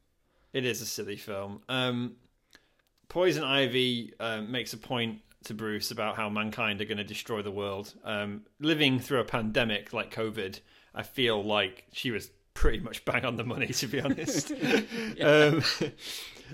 [0.54, 1.60] It is a silly film.
[1.68, 2.16] Um,
[3.08, 7.42] Poison Ivy um, makes a point to Bruce about how mankind are going to destroy
[7.42, 7.92] the world.
[8.04, 10.60] Um, living through a pandemic like COVID,
[10.94, 14.52] I feel like she was pretty much bang on the money, to be honest.
[15.22, 15.62] um,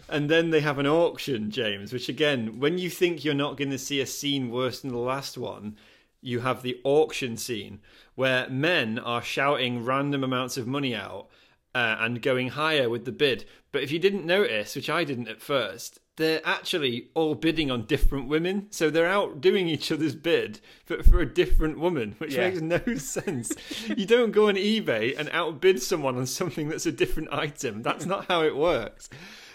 [0.08, 3.70] and then they have an auction, James, which again, when you think you're not going
[3.70, 5.76] to see a scene worse than the last one,
[6.20, 7.80] you have the auction scene
[8.14, 11.28] where men are shouting random amounts of money out
[11.74, 13.44] uh, and going higher with the bid.
[13.72, 17.84] But if you didn't notice, which I didn't at first, they're actually all bidding on
[17.84, 18.68] different women.
[18.70, 22.48] So they're outdoing each other's bid, but for a different woman, which Yeah.
[22.48, 23.52] makes no sense.
[23.94, 27.82] you don't go on eBay and outbid someone on something that's a different item.
[27.82, 29.10] That's not how it works.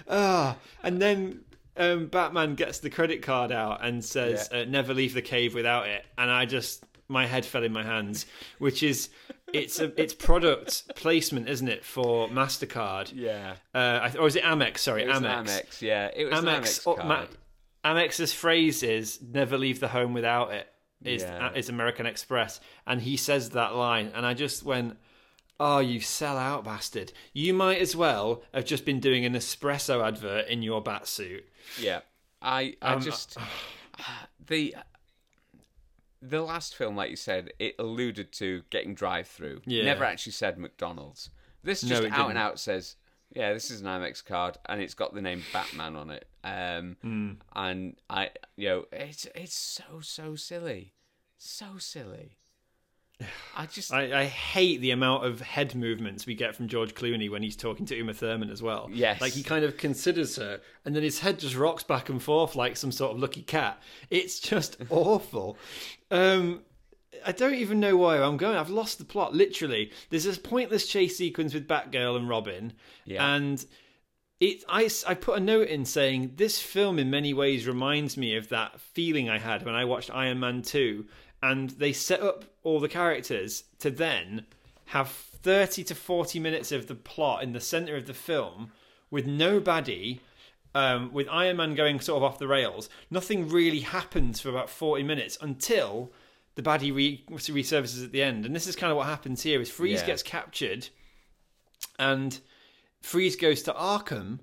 [0.08, 1.39] Ah, and then
[1.77, 4.60] um, Batman gets the credit card out and says, Yeah.
[4.62, 7.84] uh, "Never leave the cave without it." And I just, my head fell in my
[7.84, 8.25] hands,
[8.60, 9.10] which is,
[9.53, 13.12] it's a, it's product placement, isn't it, for Mastercard?
[13.15, 13.55] Yeah.
[13.73, 14.79] Uh, or is it Amex?
[14.79, 15.43] Sorry, It Amex.
[15.45, 15.81] Amex.
[15.81, 17.05] Yeah, it was Amex card.
[17.07, 17.25] Ma-
[17.84, 20.67] Amex's phrase is "Never leave the home without it."
[21.03, 21.51] Is Yeah.
[21.53, 24.97] is American Express, and he says that line, and I just went,
[25.63, 27.13] "Oh, you sell out bastard!
[27.34, 31.47] You might as well have just been doing an espresso advert in your bat suit."
[31.80, 32.02] Yeah,
[32.41, 33.38] I I Um, just
[34.47, 34.76] the
[36.21, 39.62] the last film, like you said, it alluded to getting drive through.
[39.65, 39.84] Yeah.
[39.86, 41.30] Never actually said McDonald's.
[41.63, 42.38] This just it out and didn't.
[42.38, 42.95] out says,
[43.36, 46.28] yeah, this is an Amex card, and it's got the name Batman on it.
[46.43, 47.32] Um, Hmm.
[47.56, 50.93] and I, you know, it's it's so so silly,
[51.38, 52.38] so silly.
[53.55, 57.29] I just I, I hate the amount of head movements we get from George Clooney
[57.29, 58.89] when he's talking to Uma Thurman as well.
[58.91, 59.21] Yes.
[59.21, 62.55] Like he kind of considers her and then his head just rocks back and forth
[62.55, 63.81] like some sort of lucky cat.
[64.10, 65.57] It's just awful.
[66.10, 66.62] Um
[67.25, 68.57] I don't even know where I'm going.
[68.57, 69.91] I've lost the plot, literally.
[70.10, 72.73] There's this pointless chase sequence with Batgirl and Robin.
[73.05, 73.36] Yeah.
[73.36, 73.63] And
[74.39, 78.36] it I, I put a note in saying this film in many ways reminds me
[78.36, 81.05] of that feeling I had when I watched Iron Man 2
[81.41, 84.45] and they set up all the characters to then
[84.88, 88.71] have 30 to 40 minutes of the plot in the center of the film
[89.10, 90.19] with no baddie
[90.75, 94.69] um, with Iron Man going sort of off the rails nothing really happens for about
[94.69, 96.12] 40 minutes until
[96.56, 99.60] the baddie re- resurfaces at the end and this is kind of what happens here
[99.62, 100.08] is Freeze Yeah.
[100.08, 100.89] gets captured
[101.97, 102.39] and
[103.01, 104.39] Freeze goes to Arkham,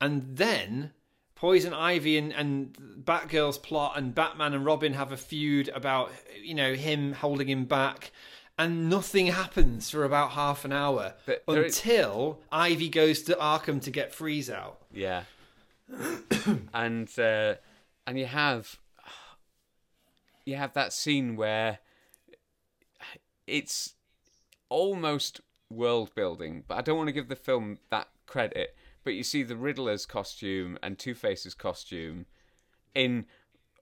[0.00, 0.92] and then
[1.40, 6.52] Poison Ivy and, and Batgirl's plot, and Batman and Robin have a feud about you
[6.54, 8.12] know him holding him back,
[8.58, 13.34] and nothing happens for about half an hour But there is- until Ivy goes to
[13.36, 14.82] Arkham to get Freeze out.
[14.92, 15.22] Yeah.
[16.74, 17.54] and uh,
[18.06, 18.78] and you have
[20.44, 21.78] you have that scene where
[23.46, 23.94] it's
[24.68, 28.76] almost world building, but I don't want to give the film that credit.
[29.04, 32.26] But you see the Riddler's costume and Two Face's costume
[32.94, 33.26] in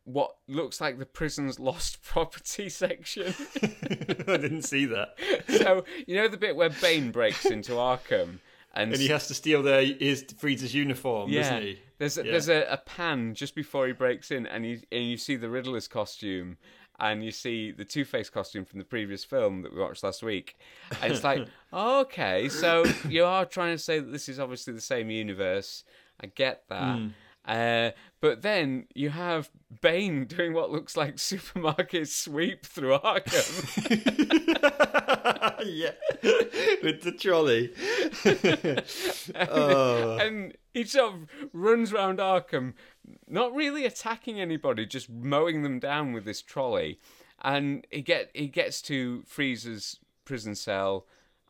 [0.05, 3.35] what looks like the prison's lost property section.
[3.63, 5.15] I didn't see that.
[5.49, 8.39] so you know the bit where Bane breaks into Arkham
[8.75, 11.79] and, And he has to steal their his Freeze's uniform, doesn't he?
[11.99, 12.31] There's a, Yeah.
[12.33, 15.49] there's a, a pan just before he breaks in, and you and you see the
[15.51, 16.59] Riddler's costume,
[17.01, 20.23] and you see the Two Face costume from the previous film that we watched last
[20.23, 20.57] week,
[21.03, 24.81] and it's like, okay, so you are trying to say that this is obviously the
[24.81, 25.85] same universe.
[26.21, 26.99] I get that.
[26.99, 27.09] Hmm.
[27.49, 33.49] Uh, but then you have Bane doing what looks like supermarket sweep through Arkham.
[35.65, 35.93] yeah,
[36.83, 37.73] with the trolley.
[39.51, 40.19] oh.
[40.19, 41.21] and he sort of
[41.55, 42.75] runs round Arkham,
[43.27, 46.99] not really attacking anybody, just mowing them down with this trolley.
[47.41, 51.07] And he get he gets to Freeze's prison cell.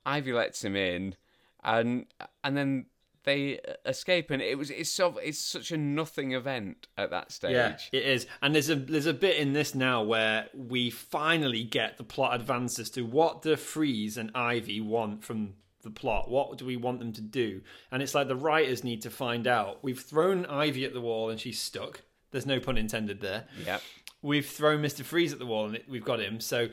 [0.06, 1.16] Ivy lets him in,
[1.64, 2.06] and
[2.44, 2.87] and then
[3.29, 4.31] they uh, escape.
[4.31, 7.53] And it was it's of, it's such a nothing event at that stage.
[7.53, 8.27] Yeah, it is.
[8.43, 12.35] And there's a there's a bit in this now where we finally get the plot
[12.35, 16.31] advances to what the Freeze and Ivy want from the plot.
[16.31, 17.61] What do we want them to do?
[17.93, 19.79] And it's like the writers need to find out.
[19.83, 22.03] We've thrown Ivy at the wall and she's stuck.
[22.31, 23.45] There's no pun intended there.
[23.64, 23.83] Yep.
[24.21, 25.05] We've thrown Mr.
[25.05, 26.41] Freeze at the wall and we've got him.
[26.41, 26.69] So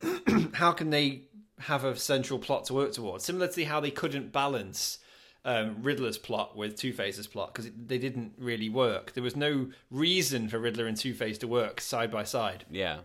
[0.54, 1.28] how can they
[1.60, 3.24] have a central plot to work towards?
[3.24, 4.98] Similar to how they couldn't balance
[5.46, 9.14] um, Riddler's plot with Two Face's plot because they didn't really work.
[9.14, 12.66] There was no reason for Riddler and Two Face to work side by side.
[12.70, 12.98] Yeah.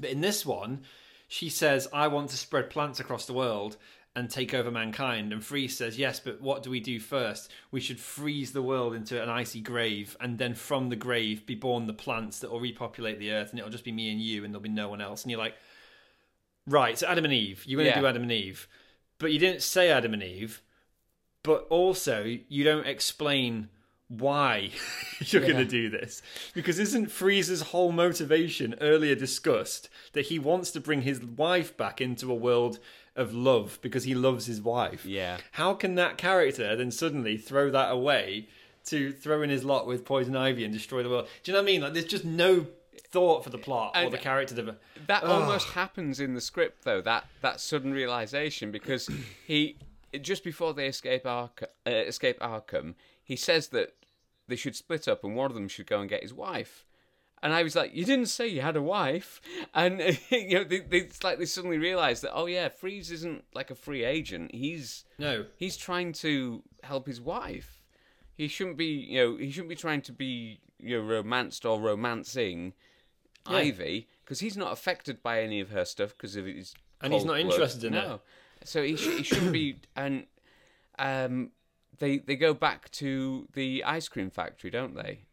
[0.00, 0.80] But in this one,
[1.28, 3.76] she says, I want to spread plants across the world
[4.16, 5.32] and take over mankind.
[5.32, 7.50] And Freeze says, Yes, but what do we do first?
[7.70, 11.54] We should freeze the world into an icy grave, and then from the grave be
[11.54, 14.44] born the plants that will repopulate the earth, and it'll just be me and you,
[14.44, 15.22] and there'll be no one else.
[15.22, 15.54] And you're like,
[16.66, 17.64] Right, so Adam and Eve.
[17.66, 18.00] You're going to Yeah.
[18.00, 18.68] do Adam and Eve.
[19.18, 20.62] But you didn't say Adam and Eve,
[21.42, 23.68] but also you don't explain
[24.18, 24.70] why
[25.20, 26.22] you're going to do this.
[26.54, 32.00] Because isn't Freeze's whole motivation earlier discussed that he wants to bring his wife back
[32.00, 32.78] into a world
[33.16, 35.04] of love because he loves his wife?
[35.04, 35.38] Yeah.
[35.52, 38.48] How can that character then suddenly throw that away
[38.86, 41.28] to throw in his lot with Poison Ivy and destroy the world?
[41.42, 41.80] Do you know what I mean?
[41.80, 42.66] Like, there's just no
[43.08, 44.84] thought for the plot or the character development.
[45.06, 47.00] That almost happens in the script, though.
[47.00, 49.08] That that sudden realization, because
[49.46, 49.76] he
[50.20, 52.94] just before they escape Arkham, uh, escape Arkham,
[53.24, 53.94] he says that
[54.48, 56.84] they should split up and one of them should go and get his wife.
[57.44, 59.40] And I was like, "You didn't say you had a wife,"
[59.74, 63.44] and you know, they, they, it's like they suddenly realize that, oh yeah, Freeze isn't
[63.54, 64.54] like a free agent.
[64.54, 65.46] He's No.
[65.56, 67.82] he's trying to help his wife.
[68.36, 71.80] He shouldn't be, you know, he shouldn't be trying to be, you know, romanced or
[71.80, 72.72] romancing
[73.46, 77.24] Ivy because he's not affected by any of her stuff because of his And he's
[77.24, 77.50] not blood.
[77.52, 78.20] interested in it.
[78.64, 79.76] So he, sh- he shouldn't be.
[79.96, 80.26] And
[80.98, 81.50] um,
[81.98, 85.24] they they go back to the ice cream factory, don't they?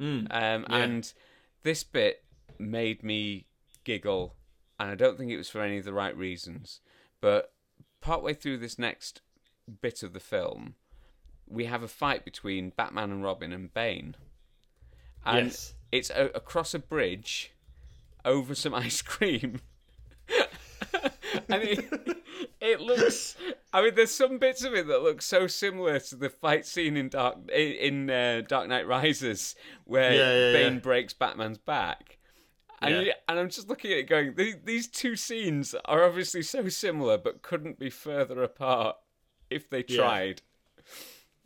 [0.00, 0.26] Mm.
[0.30, 0.76] Um, Yeah.
[0.76, 1.12] And
[1.62, 2.22] this bit
[2.58, 3.46] made me
[3.84, 4.34] giggle,
[4.78, 6.80] and I don't think it was for any of the right reasons.
[7.20, 7.52] But
[8.00, 9.20] partway through this next
[9.80, 10.74] bit of the film,
[11.48, 14.14] we have a fight between Batman and Robin and Bane.
[15.24, 15.74] And Yes.
[15.90, 17.52] it's a- across a bridge
[18.24, 19.60] over some ice cream.
[21.48, 22.24] and it,
[22.60, 23.36] it looks.
[23.72, 26.96] I mean, there's some bits of it that look so similar to the fight scene
[26.96, 30.80] in Dark in uh, Dark Knight Rises, where Yeah, yeah, Bane yeah.
[30.80, 32.18] breaks Batman's back.
[32.82, 34.34] And, and I'm just looking at it going,
[34.64, 38.96] these two scenes are obviously so similar, but couldn't be further apart
[39.48, 40.42] if they tried.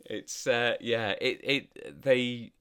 [0.05, 2.51] It's uh, yeah, it it they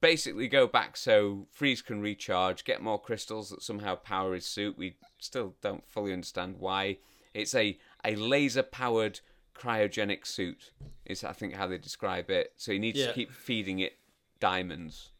[0.00, 4.78] basically go back so Freeze can recharge, get more crystals that somehow power his suit.
[4.78, 6.98] We still don't fully understand why.
[7.34, 9.20] It's a a laser powered
[9.54, 10.70] cryogenic suit.
[11.04, 12.52] Is I think how they describe it.
[12.56, 13.08] So he needs Yeah.
[13.08, 13.96] to keep feeding it
[14.40, 15.10] diamonds.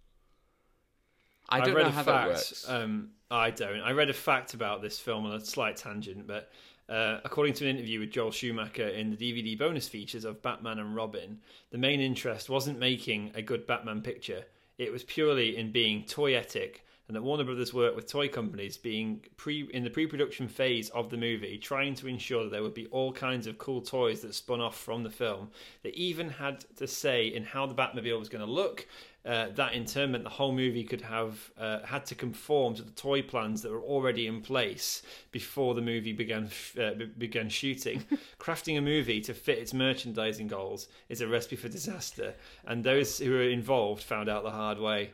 [1.48, 2.68] I I don't read know how fact, that works.
[2.68, 3.80] Um, I don't.
[3.80, 6.50] I read a fact about this film on a slight tangent, but
[6.88, 10.78] uh, according to an interview with Joel Schumacher in the DVD bonus features of Batman
[10.78, 11.38] and Robin,
[11.70, 14.44] the main interest wasn't making a good Batman picture.
[14.76, 16.76] It was purely in being toyetic
[17.08, 21.08] and that Warner Brothers worked with toy companies being pre in the pre-production phase of
[21.08, 24.34] the movie, trying to ensure that there would be all kinds of cool toys that
[24.34, 25.50] spun off from the film.
[25.82, 28.86] They even had to say in how the Batmobile was going to look.
[29.24, 32.82] Uh, that in turn meant the whole movie could have uh, had to conform to
[32.82, 35.02] the toy plans that were already in place
[35.32, 36.48] before the movie began
[36.80, 38.04] uh, began shooting.
[38.38, 42.34] Crafting a movie to fit its merchandising goals is a recipe for disaster,
[42.66, 45.10] and those who were involved found out the hard way.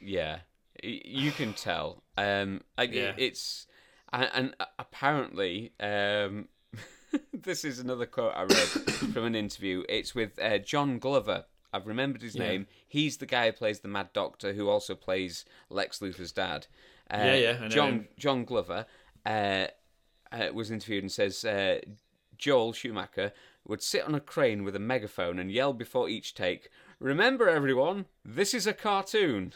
[0.00, 0.38] Yeah,
[0.82, 2.02] you can tell.
[2.16, 3.12] Um, yeah.
[3.16, 3.66] it's
[4.12, 6.48] and, and apparently, um,
[7.32, 8.50] this is another quote I read
[9.12, 9.84] from an interview.
[9.88, 11.46] It's with uh, John Glover.
[11.72, 12.48] I've remembered his yeah.
[12.48, 12.66] name.
[12.86, 16.66] He's the guy who plays the Mad Doctor, who also plays Lex Luthor's dad.
[17.10, 17.68] Uh, yeah, yeah.
[17.68, 18.86] John John Glover
[19.24, 19.66] uh,
[20.30, 21.80] uh, was interviewed and says uh,
[22.36, 23.32] Joel Schumacher
[23.66, 26.68] would sit on a crane with a megaphone and yell before each take,
[26.98, 29.54] "Remember, everyone, this is a cartoon."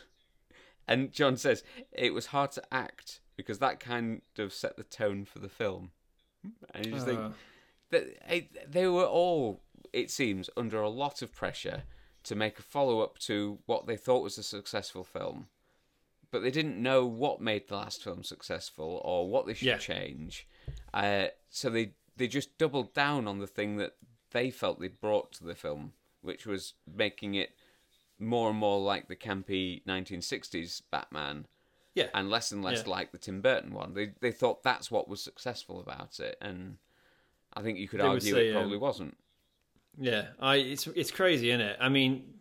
[0.88, 5.24] And John says it was hard to act because that kind of set the tone
[5.24, 5.90] for the film.
[6.74, 7.10] And you just uh.
[7.10, 7.34] think
[7.90, 9.62] that they were all,
[9.92, 11.82] it seems, under a lot of pressure
[12.24, 15.46] to make a follow up to what they thought was a successful film.
[16.30, 19.78] But they didn't know what made the last film successful or what they should yeah.
[19.78, 20.46] change.
[20.92, 23.92] Uh, so they they just doubled down on the thing that
[24.32, 27.50] they felt they brought to the film, which was making it
[28.18, 31.46] more and more like the campy 1960s Batman.
[31.94, 32.08] Yeah.
[32.12, 32.90] And less and less yeah.
[32.90, 33.94] like the Tim Burton one.
[33.94, 36.76] They they thought that's what was successful about it, and
[37.54, 39.16] I think you could they argue say, it probably um, wasn't.
[39.98, 41.78] Yeah, I it's it's crazy, isn't it?
[41.80, 42.34] I mean,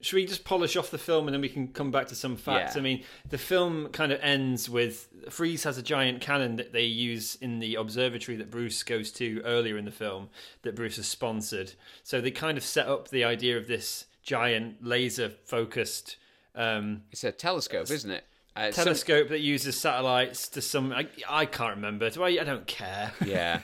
[0.00, 2.36] should we just polish off the film and then we can come back to some
[2.36, 2.74] facts?
[2.74, 2.80] Yeah.
[2.80, 6.84] I mean, the film kind of ends with Freeze has a giant cannon that they
[6.84, 10.28] use in the observatory that Bruce goes to earlier in the film
[10.62, 11.72] that Bruce has sponsored.
[12.04, 16.16] So they kind of set up the idea of this giant laser focused.
[16.54, 18.24] Um, it's a telescope, isn't it?
[18.54, 19.32] Uh, telescope some...
[19.32, 20.92] that uses satellites to some.
[20.92, 22.10] I, I can't remember.
[22.10, 22.28] Do I?
[22.28, 23.12] I don't care.
[23.24, 23.62] Yeah.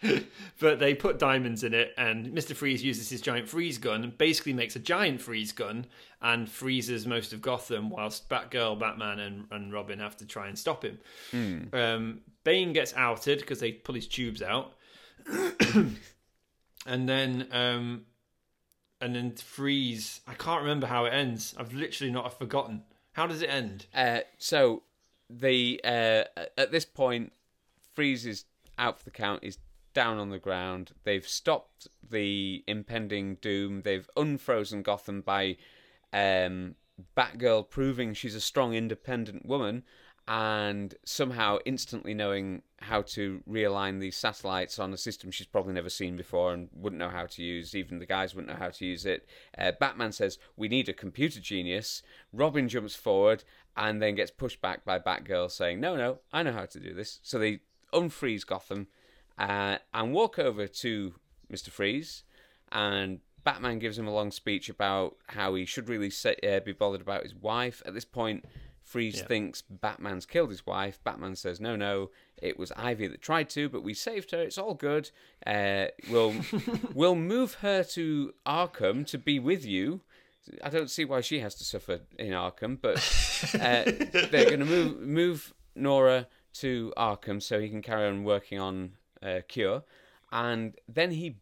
[0.58, 4.16] but they put diamonds in it, and Mister Freeze uses his giant freeze gun and
[4.16, 5.84] basically makes a giant freeze gun
[6.22, 10.58] and freezes most of Gotham, whilst Batgirl, Batman, and, and Robin have to try and
[10.58, 10.98] stop him.
[11.32, 11.74] Mm.
[11.74, 14.72] Um, Bane gets outed because they pull his tubes out,
[16.86, 18.06] and then um,
[19.04, 20.22] and then freeze.
[20.26, 21.54] I can't remember how it ends.
[21.58, 22.84] I've literally not forgotten.
[23.12, 23.84] How does it end?
[23.94, 24.82] Uh, so
[25.28, 26.24] the uh,
[26.56, 27.34] at this point,
[27.92, 28.46] freeze is
[28.78, 29.44] out for the count.
[29.44, 29.58] Is
[29.92, 30.92] down on the ground.
[31.04, 33.82] They've stopped the impending doom.
[33.82, 35.58] They've unfrozen Gotham by
[36.10, 36.74] um,
[37.14, 39.84] Batgirl proving she's a strong, independent woman
[40.26, 45.90] and somehow instantly knowing how to realign these satellites on a system she's probably never
[45.90, 47.74] seen before and wouldn't know how to use.
[47.74, 49.28] Even the guys wouldn't know how to use it.
[49.58, 52.02] Uh, Batman says, We need a computer genius.
[52.32, 53.44] Robin jumps forward
[53.76, 56.94] and then gets pushed back by Batgirl saying, No, no, I know how to do
[56.94, 57.20] this.
[57.22, 57.60] So they
[57.92, 58.86] unfreeze Gotham
[59.38, 61.14] uh, and walk over to
[61.52, 61.68] Mr.
[61.68, 62.24] Freeze.
[62.72, 66.72] And Batman gives him a long speech about how he should really say, uh, be
[66.72, 67.82] bothered about his wife.
[67.84, 68.44] At this point,
[68.84, 69.26] Freeze yeah.
[69.26, 71.02] thinks Batman's killed his wife.
[71.02, 74.42] Batman says, "No, no, it was Ivy that tried to, but we saved her.
[74.42, 75.10] It's all good.
[75.44, 76.34] Uh, we'll
[76.94, 80.02] we'll move her to Arkham to be with you."
[80.62, 82.98] I don't see why she has to suffer in Arkham, but
[83.54, 83.84] uh,
[84.30, 88.92] they're going to move move Nora to Arkham so he can carry on working on
[89.22, 89.82] uh, Cure,
[90.30, 91.38] and then he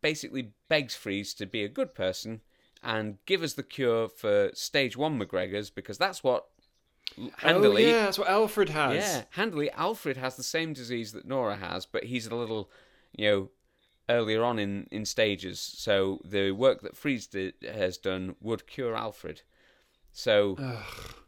[0.00, 2.40] basically begs Freeze to be a good person
[2.86, 6.46] and give us the cure for stage one MacGregor's because that's what
[7.38, 7.86] handily.
[7.86, 8.94] Oh, yeah, that's what Alfred has.
[8.94, 12.70] Yeah, handily, Alfred has the same disease that Nora has, but he's a little,
[13.12, 13.48] you know,
[14.08, 15.58] earlier on in, in stages.
[15.58, 19.42] So the work that Freeze did, has done would cure Alfred.
[20.12, 20.56] So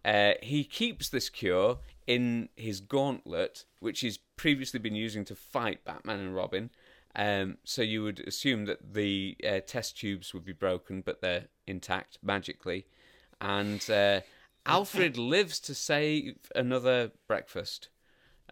[0.04, 5.84] uh, he keeps this cure in his gauntlet, which he's previously been using to fight
[5.84, 6.70] Batman and Robin.
[7.16, 11.46] Um, so you would assume that the uh, test tubes would be broken, but they're
[11.66, 12.86] intact magically.
[13.40, 14.20] And uh,
[14.66, 17.88] Alfred lives to save another breakfast.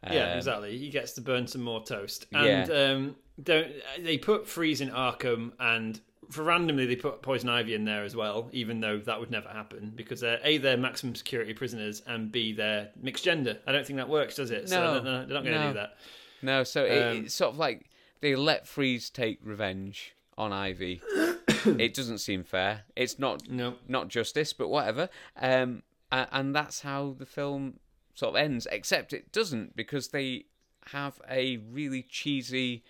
[0.02, 0.76] Um, yeah, exactly.
[0.78, 2.26] He gets to burn some more toast.
[2.32, 2.74] And yeah.
[2.74, 3.68] um, don't
[4.00, 6.00] they put Freeze in Arkham, and
[6.30, 9.48] for randomly they put Poison Ivy in there as well, even though that would never
[9.48, 13.58] happen because they're a they're maximum security prisoners, and b they're mixed gender.
[13.66, 14.68] I don't think that works, does it?
[14.70, 15.68] No, so they're not going to no.
[15.68, 15.96] do that.
[16.42, 17.88] No, so um, it, it's sort of like
[18.20, 21.00] they let Freeze take revenge on Ivy.
[21.48, 22.82] it doesn't seem fair.
[22.94, 23.74] It's not no.
[23.88, 25.08] not justice, but whatever.
[25.40, 27.80] Um, and that's how the film
[28.14, 28.66] sort of ends.
[28.70, 30.46] Except it doesn't because they
[30.92, 32.84] have a really cheesy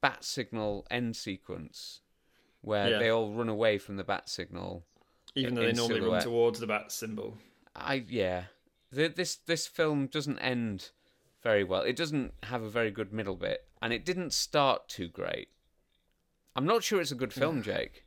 [0.00, 2.00] bat signal end sequence
[2.60, 2.98] where yeah.
[2.98, 4.84] they all run away from the bat signal.
[5.34, 6.18] Even though they normally silhouette.
[6.18, 7.36] run towards the bat symbol.
[7.74, 8.44] I yeah.
[8.94, 10.90] th- this this film doesn't end
[11.44, 11.82] very well.
[11.82, 15.48] It doesn't have a very good middle bit, and it didn't start too great.
[16.56, 18.04] I'm not sure it's a good film, Jake.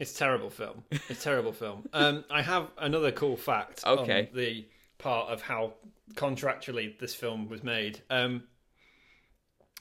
[0.00, 0.82] It's a terrible film.
[0.90, 1.86] It's a terrible film.
[1.92, 4.28] Um, I have another cool fact Okay.
[4.32, 4.66] on the
[4.98, 5.74] part of how
[6.14, 8.00] contractually this film was made.
[8.10, 8.44] Um,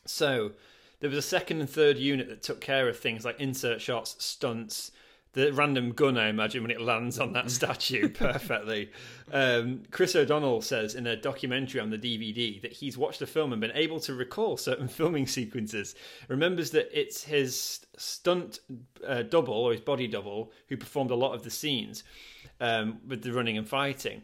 [0.06, 0.52] so
[1.00, 4.16] there was a second and third unit that took care of things like insert shots,
[4.24, 4.92] stunts,
[5.34, 8.92] the random gun, I imagine, when it lands on that statue perfectly.
[9.32, 13.54] Um, Chris O'Donnell says in a documentary on the DVD that he's watched the film
[13.54, 15.96] and been able to recall certain filming sequences.
[16.28, 18.60] Remembers that it's his stunt
[19.08, 22.04] uh, double or his body double who performed a lot of the scenes
[22.60, 24.22] um, with the running and fighting.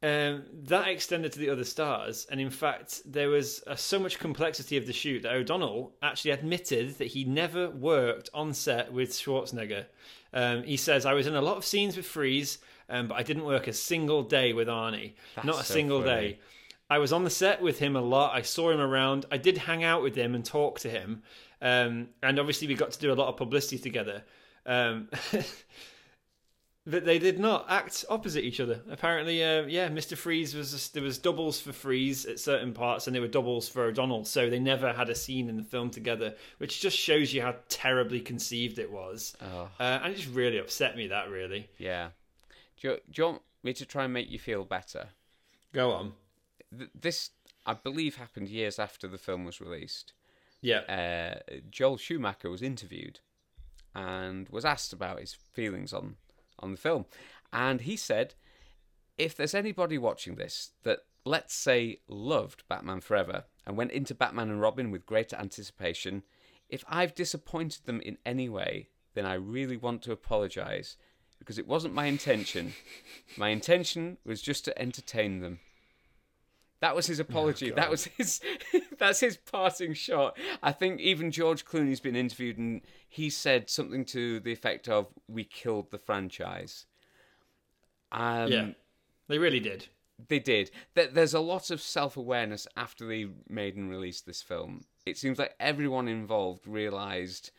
[0.00, 4.20] Um, that extended to the other stars, and in fact, there was uh, so much
[4.20, 9.10] complexity of the shoot that O'Donnell actually admitted that he never worked on set with
[9.10, 9.86] Schwarzenegger.
[10.32, 13.24] Um, he says, "I was in a lot of scenes with Freeze, um, but I
[13.24, 15.14] didn't work a single day with Arnie.
[15.42, 16.10] Not a so single funny.
[16.28, 16.38] day.
[16.88, 18.36] I was on the set with him a lot.
[18.36, 19.26] I saw him around.
[19.32, 21.24] I did hang out with him and talk to him,
[21.60, 24.22] um, and obviously we got to do a lot of publicity together."
[26.90, 28.80] But they did not act opposite each other.
[28.90, 33.14] Apparently, uh, yeah, Mister Freeze was there was doubles for Freeze at certain parts, and
[33.14, 34.24] there were doubles for O'Donnell.
[34.24, 37.56] So they never had a scene in the film together, which just shows you how
[37.68, 39.36] terribly conceived it was.
[39.42, 39.68] Oh.
[39.78, 41.08] Uh, and it just really upset me.
[41.08, 41.68] That really.
[41.76, 42.08] Yeah.
[42.80, 45.08] Do you, do you want me to try and make you feel better?
[45.72, 46.12] Go on.
[46.98, 47.30] This,
[47.66, 50.14] I believe, happened years after the film was released.
[50.60, 50.80] Yeah.
[50.88, 53.20] Uh, Joel Schumacher was interviewed
[53.94, 56.16] and was asked about his feelings on,
[56.58, 57.06] on the film.
[57.52, 58.34] And he said,
[59.16, 64.50] if there's anybody watching this that, let's say, loved Batman Forever and went into Batman
[64.50, 66.22] and Robin with great anticipation,
[66.68, 70.96] if I've disappointed them in any way, then I really want to apologise
[71.38, 72.74] because it wasn't my intention.
[73.36, 75.60] my intention was just to entertain them.
[76.80, 77.70] That was his apology.
[77.70, 78.40] that was his.
[78.98, 80.36] that's his parting shot.
[80.62, 85.08] I think even George Clooney's been interviewed and he said something to the effect of,
[85.26, 86.86] "We killed the franchise."
[88.12, 88.68] Um, yeah.
[89.28, 89.88] They really did.
[90.28, 90.70] they did.
[90.94, 94.84] There's a lot of self awareness after they made and released this film.
[95.04, 97.50] It seems like everyone involved realised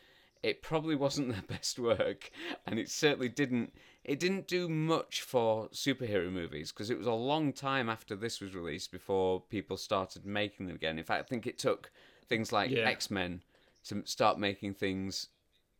[0.41, 2.32] it probably wasn't their best work,
[2.65, 3.74] and it certainly didn't.
[4.10, 8.41] It didn't do much for superhero movies because it was a long time after this
[8.41, 10.97] was released before people started making them again.
[10.97, 11.91] In fact, I think it took
[12.28, 12.89] things like Yeah.
[12.89, 13.43] X Men
[13.86, 15.28] to start making things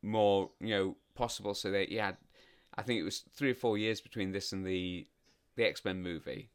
[0.04, 1.56] more, you know, possible.
[1.56, 2.18] So that had,
[2.78, 5.08] I think it was three or four years between this and the
[5.56, 6.50] the X Men movie.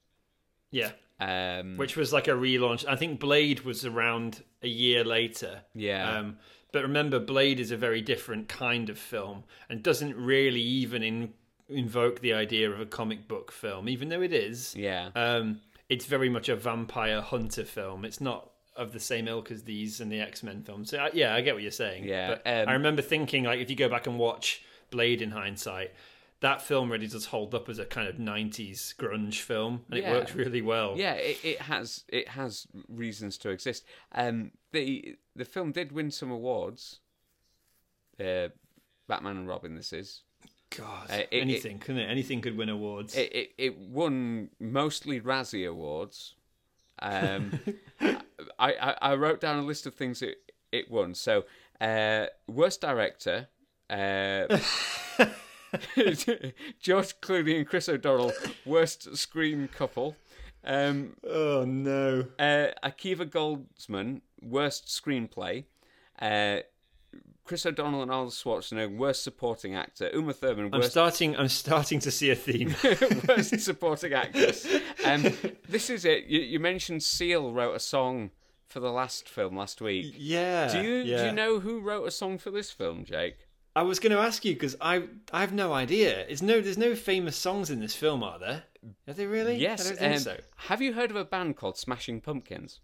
[0.70, 0.93] Yeah.
[1.20, 2.87] Um, Which was like a relaunch.
[2.87, 5.62] I think Blade was around a year later.
[5.75, 6.18] Yeah.
[6.18, 6.39] Um,
[6.72, 11.35] but remember, Blade is a very different kind of film and doesn't really even in,
[11.69, 14.75] invoke the idea of a comic book film, even though it is.
[14.77, 18.05] yeah, Um, it's very much a vampire hunter film.
[18.05, 20.91] It's not of the same ilk as these and the X Men films.
[20.91, 22.05] So, uh, yeah, I get what you're saying.
[22.05, 25.31] Yeah, But um, I remember thinking, like, if you go back and watch Blade in
[25.31, 25.93] hindsight,
[26.41, 30.11] that film really does hold up as a kind of 90s grunge film, and Yeah.
[30.11, 30.95] it works really well.
[30.99, 31.12] yeah.
[31.15, 33.85] It, it has it has reasons to exist.
[34.12, 36.99] Um, the the film did win some awards.
[38.21, 38.49] Uh,
[39.09, 39.77] Batman and Robin.
[39.77, 40.24] This is
[40.77, 42.07] God, Uh, it- anything, couldn't it?
[42.11, 43.14] Anything could win awards.
[43.16, 43.33] it.
[43.35, 46.35] It, it won mostly Razzie awards.
[47.01, 47.61] Um,
[48.01, 48.16] I,
[48.59, 51.14] I I wrote down a list of things it it won.
[51.14, 51.45] So
[51.81, 53.49] uh, worst director.
[53.91, 54.47] Uh,
[56.81, 58.33] George Clooney and Chris O'Donnell,
[58.64, 60.16] worst screen couple.
[60.64, 62.27] Um, oh no!
[62.39, 65.64] uh, Akiva Goldsman, worst screenplay.
[66.20, 66.61] Uh,
[67.45, 70.11] Chris O'Donnell and Arnold Schwarzenegger, worst supporting actor.
[70.14, 71.36] Uma Thurman, I'm starting.
[71.36, 72.74] I'm starting to see a theme.
[73.28, 74.66] worst supporting actress.
[75.05, 75.24] Um,
[75.68, 76.24] this is it.
[76.24, 78.30] You, you mentioned Seal wrote a song
[78.66, 80.14] for the last film last week.
[80.16, 80.72] yeah.
[80.72, 81.18] Do you yeah.
[81.18, 83.36] do you know who wrote a song for this film, Jake?
[83.76, 86.24] I was going to ask you because I I have no idea.
[86.28, 86.62] It's no.
[86.62, 88.62] There's no famous songs in this film, are there?
[89.07, 89.57] Are they really?
[89.57, 89.84] Yes.
[89.84, 90.36] I don't think um, so.
[90.57, 92.80] Have you heard of a band called Smashing Pumpkins?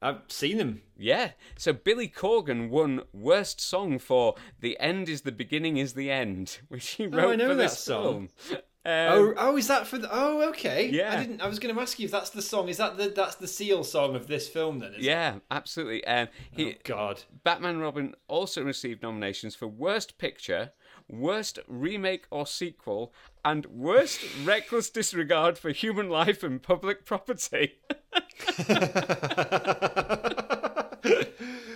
[0.00, 0.82] I've seen them.
[0.96, 1.32] Yeah.
[1.56, 6.58] So Billy Corgan won worst song for "The End Is the Beginning Is the End,"
[6.68, 8.28] which he wrote Oh, I know for that this song.
[8.48, 8.62] film.
[8.86, 10.08] oh, Um, oh, is that for the?
[10.10, 10.88] Oh, okay.
[10.88, 11.12] Yeah.
[11.12, 11.40] I didn't.
[11.42, 12.68] I was going to ask you if that's the song.
[12.68, 13.08] Is that the?
[13.08, 14.92] That's the Seal song of this film then?
[14.94, 15.02] Is it?
[15.02, 16.04] yeah, absolutely.
[16.06, 17.24] Um, he, Oh God.
[17.42, 20.72] Batman Robin also received nominations for Worst Picture,
[21.08, 23.12] Worst Remake or Sequel,
[23.44, 27.78] and Worst Reckless Disregard for Human Life and Public Property.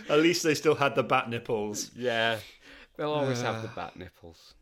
[0.09, 1.91] At least they still had the bat nipples.
[1.97, 2.39] yeah,
[2.97, 4.55] they'll always have the bat nipples.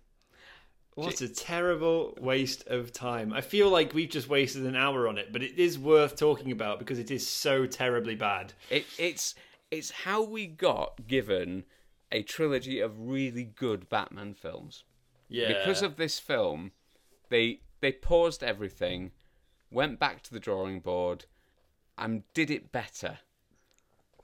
[0.95, 3.33] What a terrible waste of time.
[3.33, 6.53] I feel like we've just wasted an hour on it, but it is worth talking
[6.53, 8.53] about because it is so terribly bad.
[8.69, 9.35] It, it's
[9.71, 11.65] it's how we got given
[12.13, 14.85] a trilogy of really good Batman films.
[15.29, 15.49] Yeah.
[15.49, 16.73] Because of this film,
[17.29, 19.13] they they paused everything,
[19.71, 21.27] went back to the drawing board,
[21.97, 23.19] and did it better.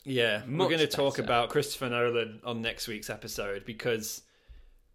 [0.04, 4.22] Yeah, we're going to talk about Christopher Nolan on next week's episode because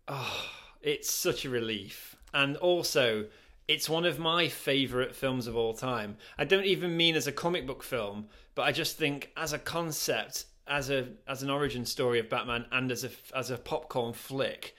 [0.07, 0.45] oh,
[0.81, 2.15] it's such a relief.
[2.33, 3.25] And also,
[3.67, 6.15] it's one of my favorite films of all time.
[6.37, 9.59] I don't even mean as a comic book film, but I just think as a
[9.59, 14.13] concept, as a as an origin story of Batman and as a as a popcorn
[14.13, 14.73] flick,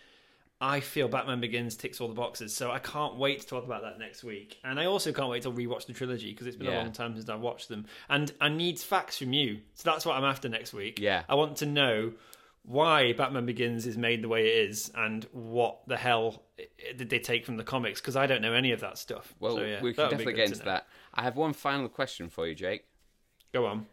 [0.60, 2.56] I feel Batman Begins ticks all the boxes.
[2.56, 4.58] So I can't wait to talk about that next week.
[4.64, 7.14] And I also can't wait to rewatch the trilogy because it's been a long time
[7.14, 7.84] since I watched them.
[8.08, 9.58] And I need facts from you.
[9.74, 10.98] So that's what I'm after next week.
[10.98, 11.24] Yeah.
[11.28, 12.12] I want to know
[12.64, 16.44] why Batman Begins is made the way it is and what the hell
[16.96, 19.34] did they take from the comics because I don't know any of that stuff.
[19.40, 20.86] Well, So, yeah, we can that would be definitely get into that.
[21.12, 22.84] I have one final question for you, Jake.
[23.52, 23.86] Go on.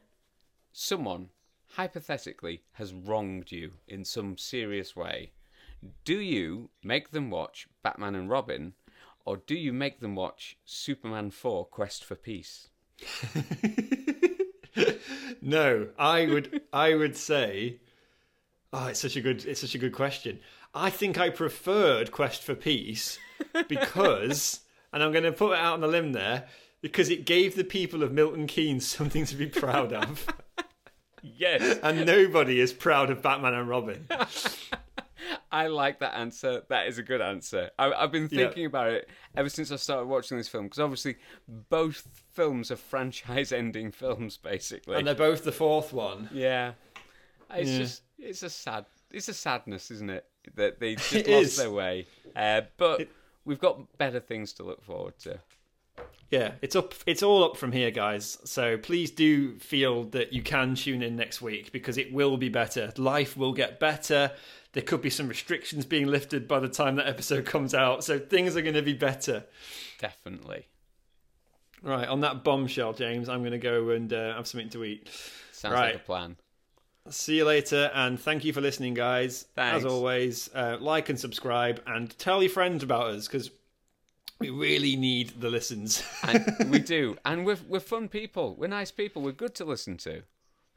[0.71, 1.29] Someone
[1.69, 5.31] hypothetically has wronged you in some serious way.
[6.03, 8.73] Do you make them watch Batman and Robin,
[9.25, 12.69] or do you make them watch Superman 4 Quest for Peace?
[15.41, 17.79] No, I would I would say
[18.71, 20.39] Oh, it's such a good it's such a good question.
[20.73, 23.17] I think I preferred Quest for Peace
[23.67, 24.61] because
[24.91, 26.47] and I'm going to put it out on the limb there
[26.81, 30.27] because it gave the people of Milton Keynes something to be proud of.
[31.21, 31.79] Yes.
[31.83, 34.07] and nobody is proud of Batman and Robin.
[35.51, 36.63] I like that answer.
[36.69, 37.69] That is a good answer.
[37.77, 38.45] I, I've been Yeah.
[38.45, 41.17] thinking about it ever since I started watching this film because obviously
[41.69, 44.97] both films are franchise-ending films, basically.
[44.97, 46.29] And they're both the fourth one.
[46.31, 46.73] yeah,
[47.53, 47.77] it's Yeah.
[47.79, 51.57] just it's a sad, it's a sadness, isn't it, that they just It lost is.
[51.57, 52.05] their way.
[52.35, 53.07] Uh, but
[53.45, 55.39] we've got better things to look forward to.
[56.29, 56.93] Yeah, it's up.
[57.07, 58.37] It's all up from here, guys.
[58.43, 62.49] So please do feel that you can tune in next week because it will be
[62.49, 62.93] better.
[62.97, 64.31] Life will get better.
[64.73, 68.19] There could be some restrictions being lifted by the time that episode comes out, so
[68.19, 69.45] things are going to be better.
[69.99, 70.67] Definitely
[71.81, 73.29] Right on that bombshell, James.
[73.29, 75.09] I'm going to go and uh, have something to eat.
[75.51, 75.93] sounds Right.
[75.93, 76.35] like a plan.
[77.09, 79.47] See you later, and thank you for listening, guys.
[79.55, 79.77] Thanks.
[79.77, 83.49] As always, uh, like and subscribe, and tell your friends about us because
[84.39, 86.03] we really need the listens.
[86.23, 88.55] And we do, and we're we're fun people.
[88.55, 89.21] We're nice people.
[89.21, 90.23] We're good to listen to.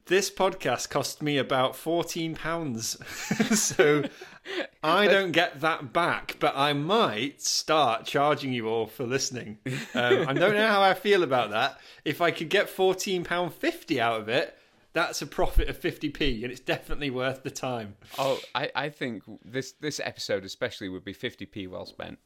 [0.06, 2.96] this podcast cost me about fourteen pounds,
[3.58, 4.02] so
[4.82, 6.36] I don't get that back.
[6.40, 9.58] But I might start charging you all for listening.
[9.94, 11.78] Um, I don't know how I feel about that.
[12.04, 14.58] If I could get fourteen pound fifty out of it,
[14.92, 17.94] that's a profit of fifty p, and it's definitely worth the time.
[18.18, 22.18] Oh, I, I think this this episode especially would be fifty p well spent.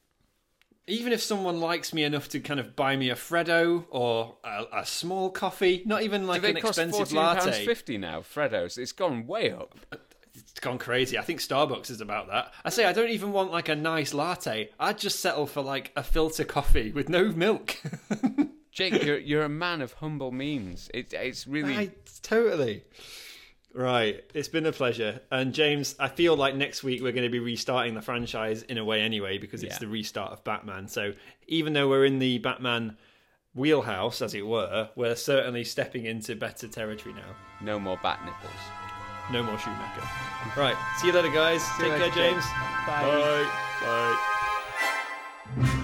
[0.88, 4.64] Even if someone likes me enough to kind of buy me a Freddo or a,
[4.78, 7.64] a small coffee, not even like an expensive latte.
[7.64, 8.20] fifty now?
[8.20, 9.76] Freddos, it's gone way up.
[10.34, 11.18] It's gone crazy.
[11.18, 12.52] I think Starbucks is about that.
[12.64, 14.70] I say I don't even want like a nice latte.
[14.78, 17.76] I'd just settle for like a filter coffee with no milk.
[18.70, 20.90] Jake, you're you're a man of humble means.
[20.92, 21.90] It, it's really I
[22.22, 22.84] totally.
[23.76, 25.20] Right, it's been a pleasure.
[25.30, 28.78] And James, I feel like next week we're going to be restarting the franchise in
[28.78, 29.80] a way anyway because it's Yeah.
[29.80, 30.88] the restart of Batman.
[30.88, 31.12] So
[31.46, 32.96] even though we're in the Batman
[33.54, 37.36] wheelhouse, as it were, we're certainly stepping into better territory now.
[37.60, 38.52] no more bat nipples.
[39.30, 40.08] No more Schumacher.
[40.56, 41.62] Right, see you later, guys.
[41.78, 42.44] you Take care, James.
[42.44, 42.44] James.
[42.86, 43.46] Bye.
[43.82, 44.16] Bye.
[45.58, 45.82] Bye.